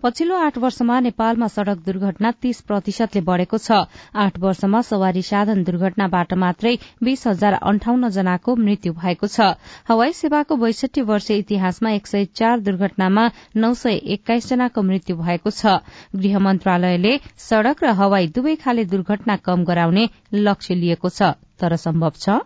पछिल्लो 0.02 0.36
आठ 0.36 0.58
वर्षमा 0.58 0.98
नेपालमा 1.00 1.46
सड़क 1.46 1.78
दुर्घटना 1.86 2.30
तीस 2.40 2.60
प्रतिशतले 2.62 3.20
बढ़ेको 3.20 3.58
छ। 3.58 3.84
आठ 4.16 4.38
वर्षमा 4.40 4.80
सवारी 4.82 5.22
साधन 5.22 5.62
दुर्घटनाबाट 5.64 6.32
मात्रै 6.34 6.74
बीस 7.04 7.26
हजार 7.26 7.58
अन्ठाउन्न 7.62 8.08
जनाको 8.10 8.56
मृत्यु 8.56 8.92
भएको 8.96 9.26
छ। 9.26 9.52
हवाई 9.88 10.12
सेवाको 10.14 10.56
बैसठी 10.56 11.04
वर्ष 11.04 11.30
इतिहासमा 11.32 11.90
एक 11.92 12.06
सय 12.06 12.24
चार 12.34 12.60
दुर्घटनामा 12.60 13.24
नौ 13.56 13.74
सय 13.76 14.00
एक्काइस 14.16 14.48
जनाको 14.48 14.82
मृत्यु 14.82 15.16
भएको 15.16 15.50
छ। 15.52 15.78
गृह 16.16 16.38
मन्त्रालयले 16.40 17.12
सड़क 17.48 17.84
र 17.84 17.92
हवाई 18.00 18.32
दुवै 18.32 18.56
खाले 18.56 18.84
दुर्घटना 18.86 19.36
कम 19.44 19.64
गराउने 19.64 20.08
लक्ष्य 20.32 20.74
लिएको 20.76 21.08
छ। 21.10 21.36
तर 21.60 21.76
सम्भव 21.76 22.16
छ? 22.16 22.40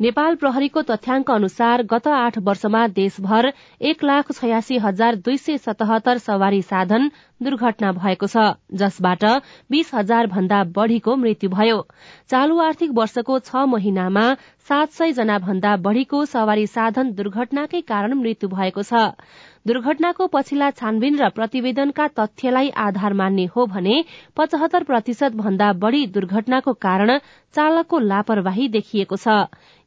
नेपाल 0.00 0.34
प्रहरीको 0.40 0.80
तथ्याङ्क 0.82 1.30
अनुसार 1.34 1.82
गत 1.90 2.08
आठ 2.14 2.38
वर्षमा 2.46 2.80
देशभर 2.96 3.46
एक 3.90 4.04
लाख 4.04 4.32
छयासी 4.32 4.80
हजार 4.80 5.16
दुई 5.20 5.36
सय 5.38 5.58
सतहत्तर 5.60 6.18
सवारी 6.24 6.60
साधन 6.64 7.08
दुर्घटना 7.40 7.90
भएको 7.92 8.26
छ 8.26 8.42
जसबाट 8.74 9.24
बीस 9.70 9.90
हजार 9.94 10.26
भन्दा 10.26 10.62
बढ़ीको 10.76 11.16
मृत्यु 11.16 11.50
भयो। 11.50 11.80
चालू 12.30 12.58
आर्थिक 12.60 12.90
वर्षको 12.98 13.38
छ 13.40 13.64
महिनामा 13.68 14.22
सात 14.68 14.92
सय 14.92 15.12
जना 15.12 15.38
भन्दा 15.40 15.76
बढ़ीको 15.84 16.24
सवारी 16.26 16.66
साधन 16.68 17.12
दुर्घटनाकै 17.14 17.80
कारण 17.90 18.14
मृत्यु 18.20 18.48
भएको 18.48 18.82
छ। 18.82 19.04
दुर्घटनाको 19.66 20.26
पछिल्ला 20.32 20.70
छानबिन 20.72 21.18
र 21.18 21.28
प्रतिवेदनका 21.36 22.08
तथ्यलाई 22.16 22.68
आधार 22.80 23.12
मान्ने 23.20 23.46
हो 23.52 23.66
भने 23.68 24.02
पचहत्तर 24.36 24.84
प्रतिशत 24.84 25.36
भन्दा 25.36 25.72
बढ़ी 25.84 26.06
दुर्घटनाको 26.16 26.72
कारण 26.80 27.16
चालकको 27.54 27.98
लापरवाही 28.08 28.68
देखिएको 28.70 29.16
छ। 29.18 29.38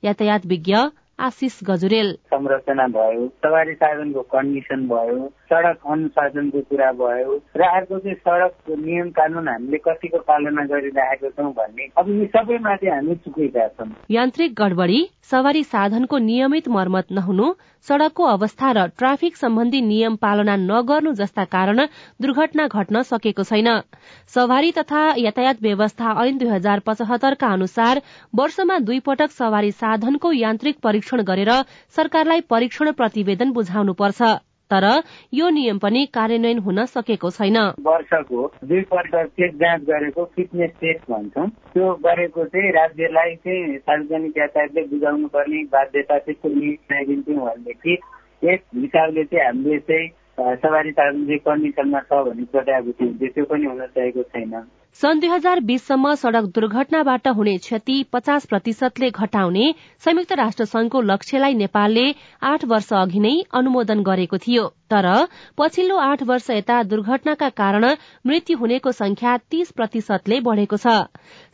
यातायात 0.03 0.45
विज्ञ 0.45 0.75
आशिष 1.19 1.59
गजुरेल। 1.67 2.11
संरचना 2.31 2.87
भयो 2.87 3.27
सवारी 3.43 3.73
साधनको 3.73 4.21
कन्डिसन 4.33 4.87
भयो 4.87 5.17
सड़क 5.51 5.79
अनुशासनको 5.85 6.61
कुरा 6.69 6.91
भयो 6.99 7.33
र 7.57 7.61
अर्को 7.69 7.99
चाहिँ 7.99 8.15
सड़क 8.17 8.53
नियम 8.79 9.09
कानून 9.11 9.47
हामीले 9.47 9.77
कतिको 9.77 10.17
पालना 10.27 10.63
गरिरहेको 10.65 11.29
छौँ 11.29 11.51
भन्ने। 11.53 11.89
अब 11.97 12.09
यी 12.09 12.25
सबैमाथि 12.35 12.87
हामी 12.87 13.15
चुकेका 13.15 13.67
छौँ। 13.67 13.91
यान्त्रिक 14.11 14.53
गडबडी 14.61 15.01
सवारी 15.31 15.63
साधनको 15.63 16.17
नियमित 16.17 16.67
मर्मत 16.69 17.11
नहुनु 17.11 17.53
सड़कको 17.87 18.23
अवस्था 18.25 18.71
र 18.71 18.85
ट्राफिक 18.97 19.37
सम्बन्धी 19.37 19.81
नियम 19.81 20.15
पालना 20.17 20.55
नगर्नु 20.57 21.13
जस्ता 21.13 21.45
कारण 21.53 21.85
दुर्घटना 22.21 22.67
घट्न 22.67 23.01
सकेको 23.03 23.43
छैन। 23.43 23.69
सवारी 24.35 24.71
तथा 24.71 25.03
यातायात 25.17 25.61
व्यवस्था 25.61 26.15
ऐन 26.25 26.37
दुई 26.37 26.49
हजार 26.49 26.79
पचहत्तरका 26.85 27.47
अनुसार 27.53 28.01
वर्षमा 28.33 28.79
दुई 28.81 28.99
पटक 29.07 29.31
सवारी 29.31 29.71
साधनको 29.79 30.31
यान्त्रिक 30.33 30.79
परीक्षण 30.83 31.21
गरेर 31.23 31.51
सरकारलाई 31.95 32.41
परीक्षण 32.49 32.91
प्रतिवेदन 32.93 33.51
बुझाउनुपर्छ। 33.51 34.21
तर 34.71 34.85
यो 35.33 35.49
नियम 35.49 35.77
पनि 35.79 36.05
कार्यान्वयन 36.13 36.59
हुन 36.65 36.85
सकेको 36.85 37.29
छैन। 37.31 37.57
वर्षको 37.87 38.45
दुईपल्ट 38.65 39.15
चेक 39.39 39.55
जाँच 39.57 39.81
गरेको 39.89 40.25
फिटनेस 40.35 40.71
टेस्ट 40.81 41.11
भन्छौँ। 41.11 41.47
त्यो 41.73 41.93
गरेको 42.05 42.45
चाहिँ 42.45 42.71
राज्यलाई 42.71 43.35
चाहिँ 43.35 43.77
सार्वजनिक 43.77 44.37
यातायातले 44.37 44.81
बुझाउनु 44.93 45.27
पर्ने 45.33 45.63
बाध्यता 45.73 46.17
चाहिँ 46.19 46.39
बनाइदिन्थ्यौँ 46.45 47.45
भनेदेखि 47.45 47.97
यस 48.43 48.59
हिसाबले 48.75 49.23
चाहिँ 49.23 49.45
हामीले 49.45 49.79
चाहिँ 49.89 50.07
सवारी 50.39 50.91
चाहिँ 50.99 51.37
कन्डिसनमा 51.45 51.99
छ 51.99 52.23
भन्ने 52.25 52.45
प्रत्याभूति 52.51 53.03
हुन्थ्यो 53.05 53.29
त्यो 53.35 53.45
पनि 53.45 53.65
हुन 53.65 53.85
सकेको 53.85 54.23
छैन। 54.23 54.53
सन् 54.99 55.19
दुई 55.19 55.29
हजार 55.29 55.59
बीससम्म 55.67 56.13
सड़क 56.21 56.45
दुर्घटनाबाट 56.55 57.27
हुने 57.35 57.57
क्षति 57.57 57.93
पचास 58.13 58.45
प्रतिशतले 58.45 59.09
घटाउने 59.11 59.67
संयुक्त 60.05 60.31
राष्ट्र 60.39 60.65
संघको 60.65 61.01
लक्ष्यलाई 61.01 61.53
नेपालले 61.53 62.03
आठ 62.43 62.65
वर्ष 62.71 62.91
अघि 62.93 63.19
नै 63.19 63.31
अनुमोदन 63.59 64.01
गरेको 64.03 64.37
थियो। 64.37 64.65
तर 64.91 65.07
पछिल्लो 65.57 65.97
आठ 65.99 66.23
वर्ष 66.23 66.49
यता 66.49 66.81
दुर्घटनाका 66.89 67.49
कारण 67.61 67.85
मृत्यु 68.27 68.57
हुनेको 68.57 68.91
संख्या 68.91 69.37
तीस 69.49 69.71
प्रतिशतले 69.71 70.39
बढ़ेको 70.41 70.77
छ। 70.77 70.97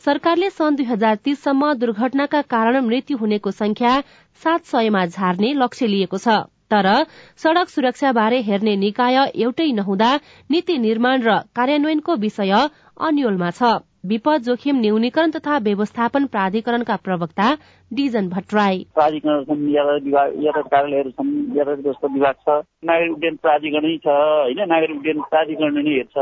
सरकारले 0.04 0.50
सन् 0.50 0.76
दुई 0.76 0.90
हजार 0.90 1.22
तीससम्म 1.24 1.72
दुर्घटनाका 1.86 2.42
कारण 2.50 2.80
मृत्यु 2.86 3.18
हुनेको 3.18 3.50
संख्या 3.54 3.96
सात 4.42 4.74
सयमा 4.74 5.06
झार्ने 5.06 5.54
लक्ष्य 5.54 5.86
लिएको 5.86 6.18
छ। 6.18 6.42
तर 6.70 6.88
सड़क 7.36 7.68
सुरक्षाबारे 7.68 8.40
हेर्ने 8.42 8.76
निकाय 8.76 9.16
एउटै 9.36 9.70
नहुँदा 9.72 10.10
नीति 10.50 10.78
निर्माण 10.78 11.22
र 11.22 11.38
कार्यान्वयनको 11.56 12.16
विषय 12.18 12.52
अन्यलमा 13.00 13.50
छ। 13.50 13.76
विपद 14.08 14.42
जोखिम 14.46 14.80
न्यूनीकरण 14.80 15.30
तथा 15.36 15.58
व्यवस्थापन 15.66 16.26
प्राधिकरणका 16.34 16.96
प्रवक्ता 17.04 17.48
डिजन 17.90 18.28
भट्टराई। 18.28 18.78
प्राधिकरण 18.94 19.68
यातायात 19.70 20.66
कार्यालयहरू 20.70 21.10
छन् 21.10 21.32
यातायात 21.56 21.78
व्यवस्था 21.78 22.06
विभाग 22.14 22.34
छ। 22.42 22.48
नागरिक 22.86 23.12
उड्डयन 23.12 23.36
प्राधिकरणै 23.42 23.96
छ 24.04 24.06
होइन? 24.06 24.60
नागरिक 24.72 24.96
उड्डयन 24.96 25.20
प्राधिकरण 25.30 25.74
नै 25.76 25.94
हेर्छ 25.96 26.16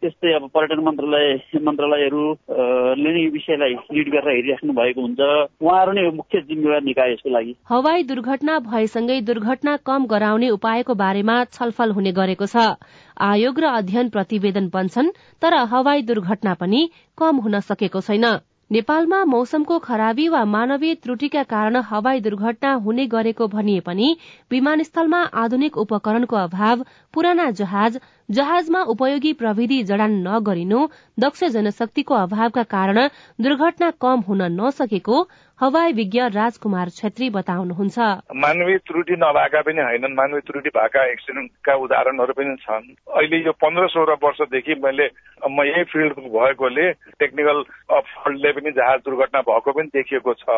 त्यस्तै 0.00 0.32
अब 0.32 0.46
पर्यटन 0.54 0.80
मन्त्रालय 0.84 1.26
मन्त्रालयहरूले 1.66 3.12
नै 3.12 3.22
यो 3.22 3.30
विषयलाई 3.30 3.74
लिड 3.96 4.08
गरेर 4.14 4.34
हेरिराख्नु 4.34 4.72
भएको 4.72 5.00
हुन्छ। 5.00 5.20
उहाँहरू 5.60 5.92
नै 5.92 6.02
मुख्य 6.20 6.40
जिम्मेवार 6.48 6.82
निकाय 6.82 7.12
यसको 7.12 7.30
लागि। 7.30 7.52
हवाई 7.68 8.02
दुर्घटना 8.10 8.58
भएसँगै 8.70 9.20
दुर्घटना 9.28 9.76
कम 9.86 10.06
गराउने 10.06 10.48
उपायको 10.50 10.94
बारेमा 10.94 11.36
छलफल 11.52 11.90
हुने 11.90 12.12
गरेको 12.12 12.46
छ। 12.46 12.78
आयोग 13.20 13.58
र 13.60 13.72
अध्ययन 13.74 14.08
प्रतिवेदन 14.10 14.68
बन्छन् 14.68 15.08
तर 15.42 15.54
हवाई 15.72 16.02
दुर्घटना 16.02 16.54
पनि 16.54 16.80
कम 17.18 17.36
हुन 17.38 17.60
सकेको 17.62 18.00
छैन। 18.00 18.26
नेपालमा 18.70 19.18
मौसमको 19.24 19.78
खराबी 19.78 20.26
वा 20.28 20.44
मानवीय 20.46 20.94
त्रुटिका 20.94 21.42
कारण 21.42 21.76
हवाई 21.84 22.20
दुर्घटना 22.20 22.72
हुने 22.84 23.06
गरेको 23.06 23.48
भनिए 23.48 23.80
पनि 23.80 24.10
विमानस्थलमा 24.50 25.22
आधुनिक 25.42 25.76
उपकरणको 25.76 26.36
अभाव 26.36 26.84
पुराना 27.14 27.50
जहाज 27.60 27.98
जहाजमा 28.30 28.80
उपयोगी 28.92 29.32
प्रविधि 29.34 29.82
जडान 29.84 30.12
नगरिनु 30.26 30.80
दक्ष 31.18 31.44
जनशक्तिको 31.54 32.14
अभावका 32.16 32.62
कारण 32.70 32.98
दुर्घटना 33.42 33.90
कम 33.98 34.20
हुन 34.28 34.42
नसकेको 34.54 35.16
हवाई 35.60 35.92
विज्ञ 35.92 36.20
राजकुमार 36.32 36.88
छेत्री 36.90 37.28
बताउनुहुन्छ। 37.30 37.98
मानवीय 38.42 38.78
त्रुटि 38.80 39.16
नभएका 39.20 39.60
पनि 39.60 39.82
होइनन्। 39.82 40.14
मानवीय 40.16 40.40
त्रुटि 40.46 40.70
भएका 40.72 41.02
एक्सिडेन्टका 41.10 41.74
उदाहरणहरू 41.84 42.32
पनि 42.32 42.54
छन्। 42.62 42.86
अहिले 43.12 43.38
यो 43.44 43.52
पन्ध्र 43.60 43.86
सोह्र 43.92 44.16
वर्षदेखि 44.22 44.74
मैले 44.80 45.08
म 45.44 45.60
यही 45.62 45.84
फिल्ड 45.92 46.12
भएकोले 46.32 46.86
टेक्निकल 47.20 47.60
फल्टले 47.90 48.52
पनि 48.52 48.70
जहाज 48.78 48.98
दुर्घटना 49.04 49.40
भएको 49.50 49.72
पनि 49.72 49.88
देखिएको 49.92 50.32
छ। 50.40 50.48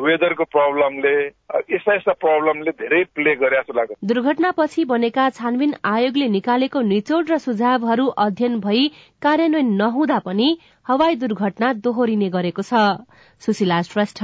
वेदरको 0.00 0.44
प्रब्लमले 0.48 1.14
यस्ता 1.68 1.94
यस्ता 1.94 2.12
प्रब्लमले 2.16 2.70
धेरै 2.80 3.02
प्ले 3.12 3.34
गरे 3.36 3.56
जस्तो 3.58 3.72
लाग्छ। 3.74 3.92
दुर्घटनापछि 4.04 4.84
बनेका 4.84 5.28
छानबिन 5.36 5.74
आयोगले 5.84 6.28
निकालेको 6.28 6.80
निचोड 7.08 7.30
र 7.30 7.36
सुझावहरू 7.40 8.06
अध्ययन 8.20 8.58
भई 8.60 8.80
कार्यान्वयन 9.24 9.68
नहुँदा 9.76 10.18
पनि 10.20 10.48
हवाई 10.86 11.16
दुर्घटना 11.16 11.72
दोहोरिने 11.80 12.28
गरेको 12.36 12.62
छ। 12.62 12.84
सुशीला 13.42 13.80
श्रेष्ठ 13.88 14.20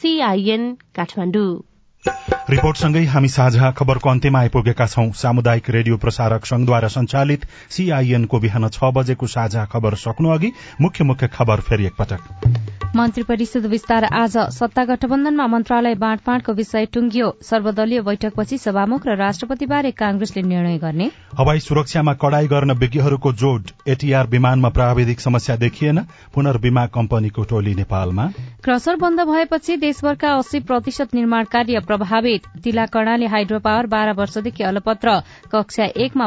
सीआईएन 0.00 0.72
काठमाडौँ। 0.92 2.37
रिपोर्टसँगै 2.48 3.04
हामी 3.04 3.28
साझा 3.28 3.70
खबरको 3.70 4.08
अन्त्यमा 4.08 4.40
आइपुगेका 4.40 4.86
छौं। 4.86 5.10
सामुदायिक 5.12 5.68
रेडियो 5.70 5.96
प्रसारक 5.96 6.46
संघद्वारा 6.46 6.88
संचालित 6.88 7.44
सीआईएनको 7.70 8.38
बिहान 8.40 8.68
छ 8.68 8.88
बजेको 8.96 9.26
साझा 9.28 9.64
खबर 9.68 9.94
सक्नु 10.00 10.28
अघि 10.30 10.52
मुख्य 10.80 11.04
मुख्य 11.04 11.28
खबर 11.28 11.60
फेरि 11.60 11.86
एकपटक। 11.86 12.56
मन्त्री 12.96 13.22
परिषद 13.22 13.66
विस्तार 13.66 14.04
आज 14.16 14.36
सत्ता 14.50 14.84
गठबन्धनमा 14.84 15.46
मन्त्रालय 15.46 15.94
बाँडफाँडको 15.94 16.52
विषय 16.52 16.86
टुंगियो 16.86 17.26
सर्वदलीय 17.42 18.00
बैठकपछि 18.00 18.58
सभामुख 18.58 19.06
र 19.06 19.16
राष्ट्रपतिबारे 19.16 19.90
कांग्रेसले 19.90 20.42
निर्णय 20.42 20.78
गर्ने। 20.78 21.10
हवाई 21.38 21.60
सुरक्षामा 21.60 22.14
कड़ाई 22.14 22.46
गर्न 22.46 22.72
विज्ञहरूको 22.72 23.32
जोड। 23.32 23.70
एटीआर 23.88 24.26
विमानमा 24.26 24.68
प्राविधिक 24.68 25.20
समस्या 25.20 25.56
देखिएन। 25.56 25.98
पुनर्विमा 26.34 26.86
कम्पनीको 26.86 27.44
टोली 27.44 27.74
नेपालमा। 27.74 28.26
क्रसर 28.64 28.96
बन्द 28.96 29.20
भएपछि 29.20 29.76
देशभरका 29.76 30.32
अस्सी 30.32 30.60
प्रतिशत 30.60 31.14
निर्माण 31.14 31.44
कार्य 31.44 31.80
प्रभावित। 31.80 32.37
तिला 32.64 32.84
कर्णाली 32.86 33.26
हाइड्रो 33.26 33.58
पावर 33.58 33.86
बाह्र 33.86 34.12
वर्षदेखि 34.12 34.64
अलपत्र 34.64 35.18
कक्षा 35.52 35.84
एकमा 35.96 36.26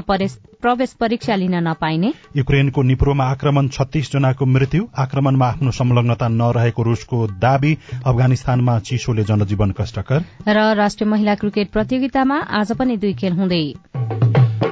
प्रवेश 0.61 0.93
परीक्षा 0.93 1.35
लिन 1.35 1.55
नपाइने। 1.67 2.11
युक्रेनको 2.35 2.81
निप्रोमा 2.81 3.25
आक्रमण 3.25 3.67
छत्तीस 3.67 4.11
जनाको 4.11 4.45
मृत्यु 4.45 4.87
आक्रमणमा 4.97 5.47
आफ्नो 5.47 5.71
संलग्नता 5.71 6.27
नरहेको 6.27 6.83
रूसको 6.83 7.25
दावी 7.41 7.73
अफगानिस्तानमा 8.05 8.79
चिसोले 8.79 9.23
जनजीवन 9.23 9.71
कष्टकर। 9.71 10.19
र 10.47 10.73
राष्ट्रिय 10.75 11.09
महिला 11.09 11.35
क्रिकेट 11.35 11.71
प्रतियोगितामा 11.71 12.37
आज 12.61 12.71
पनि 12.77 12.97
दुई 12.97 13.13
खेल 13.13 13.33
हुँदै। 13.33 13.63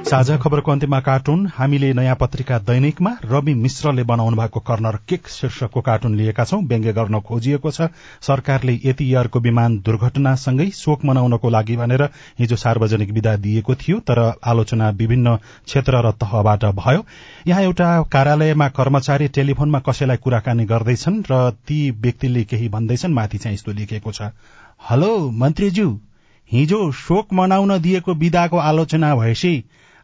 साझा 0.08 0.36
खबरको 0.36 0.70
अन्त्यमा 0.72 0.98
कार्टुन 1.00 1.46
हामीले 1.54 1.92
नयाँ 1.94 2.14
पत्रिका 2.20 2.58
दैनिकमा 2.58 3.10
रवि 3.24 3.52
मिश्रले 3.54 4.02
बनाउनु 4.02 4.36
भएको 4.36 4.60
कर्नर 4.60 4.96
किक 5.08 5.28
शीर्षकको 5.28 5.80
कार्टुन 5.80 6.14
लिएका 6.16 6.44
छौं। 6.44 6.60
व्यङ्ग्य 6.66 6.92
गर्न 6.92 7.20
खोजिएको 7.20 7.70
छ। 7.70 7.88
सरकारले 8.20 8.74
यति 8.84 9.04
इयरको 9.04 9.40
विमान 9.40 9.78
दुर्घटनासँगै 9.78 10.68
शोक 10.74 11.04
मनाउनको 11.04 11.50
लागि 11.50 11.76
भनेर 11.76 12.02
हिजो 12.38 12.56
सार्वजनिक 12.56 13.10
विदा 13.12 13.36
दिएको 13.36 13.74
थियो 13.74 13.98
तर 14.00 14.18
आलोचना 14.44 14.90
विभिन्न 14.98 15.36
क्षेत्र 15.36 16.02
र 16.06 16.12
तहबाट 16.18 16.64
भयो। 16.74 17.04
यहाँ 17.46 17.62
एउटा 17.62 17.88
कार्यालयमा 18.12 18.68
कर्मचारी 18.68 19.28
टेलिफोनमा 19.28 19.78
कसैलाई 19.88 20.16
कुराकानी 20.16 20.64
गर्दैछन् 20.64 21.22
र 21.30 21.50
ती 21.66 21.90
व्यक्तिले 22.02 22.44
केही 22.44 22.68
भन्दैछन् 22.68 23.14
माथि 23.14 23.38
चाहिँ 23.38 23.54
यस्तो 23.54 23.72
लेखिएको 23.72 24.12
छ। 24.12 24.32
हेलो 24.90 25.18
मन्त्रीज्यू 25.40 25.98
हिजो 26.50 26.80
शोक 26.92 27.32
मनाउन 27.32 27.78
दिएको 27.78 28.14
विदाको 28.14 28.56
आलोचना 28.58 29.14
भएपछि 29.16 29.52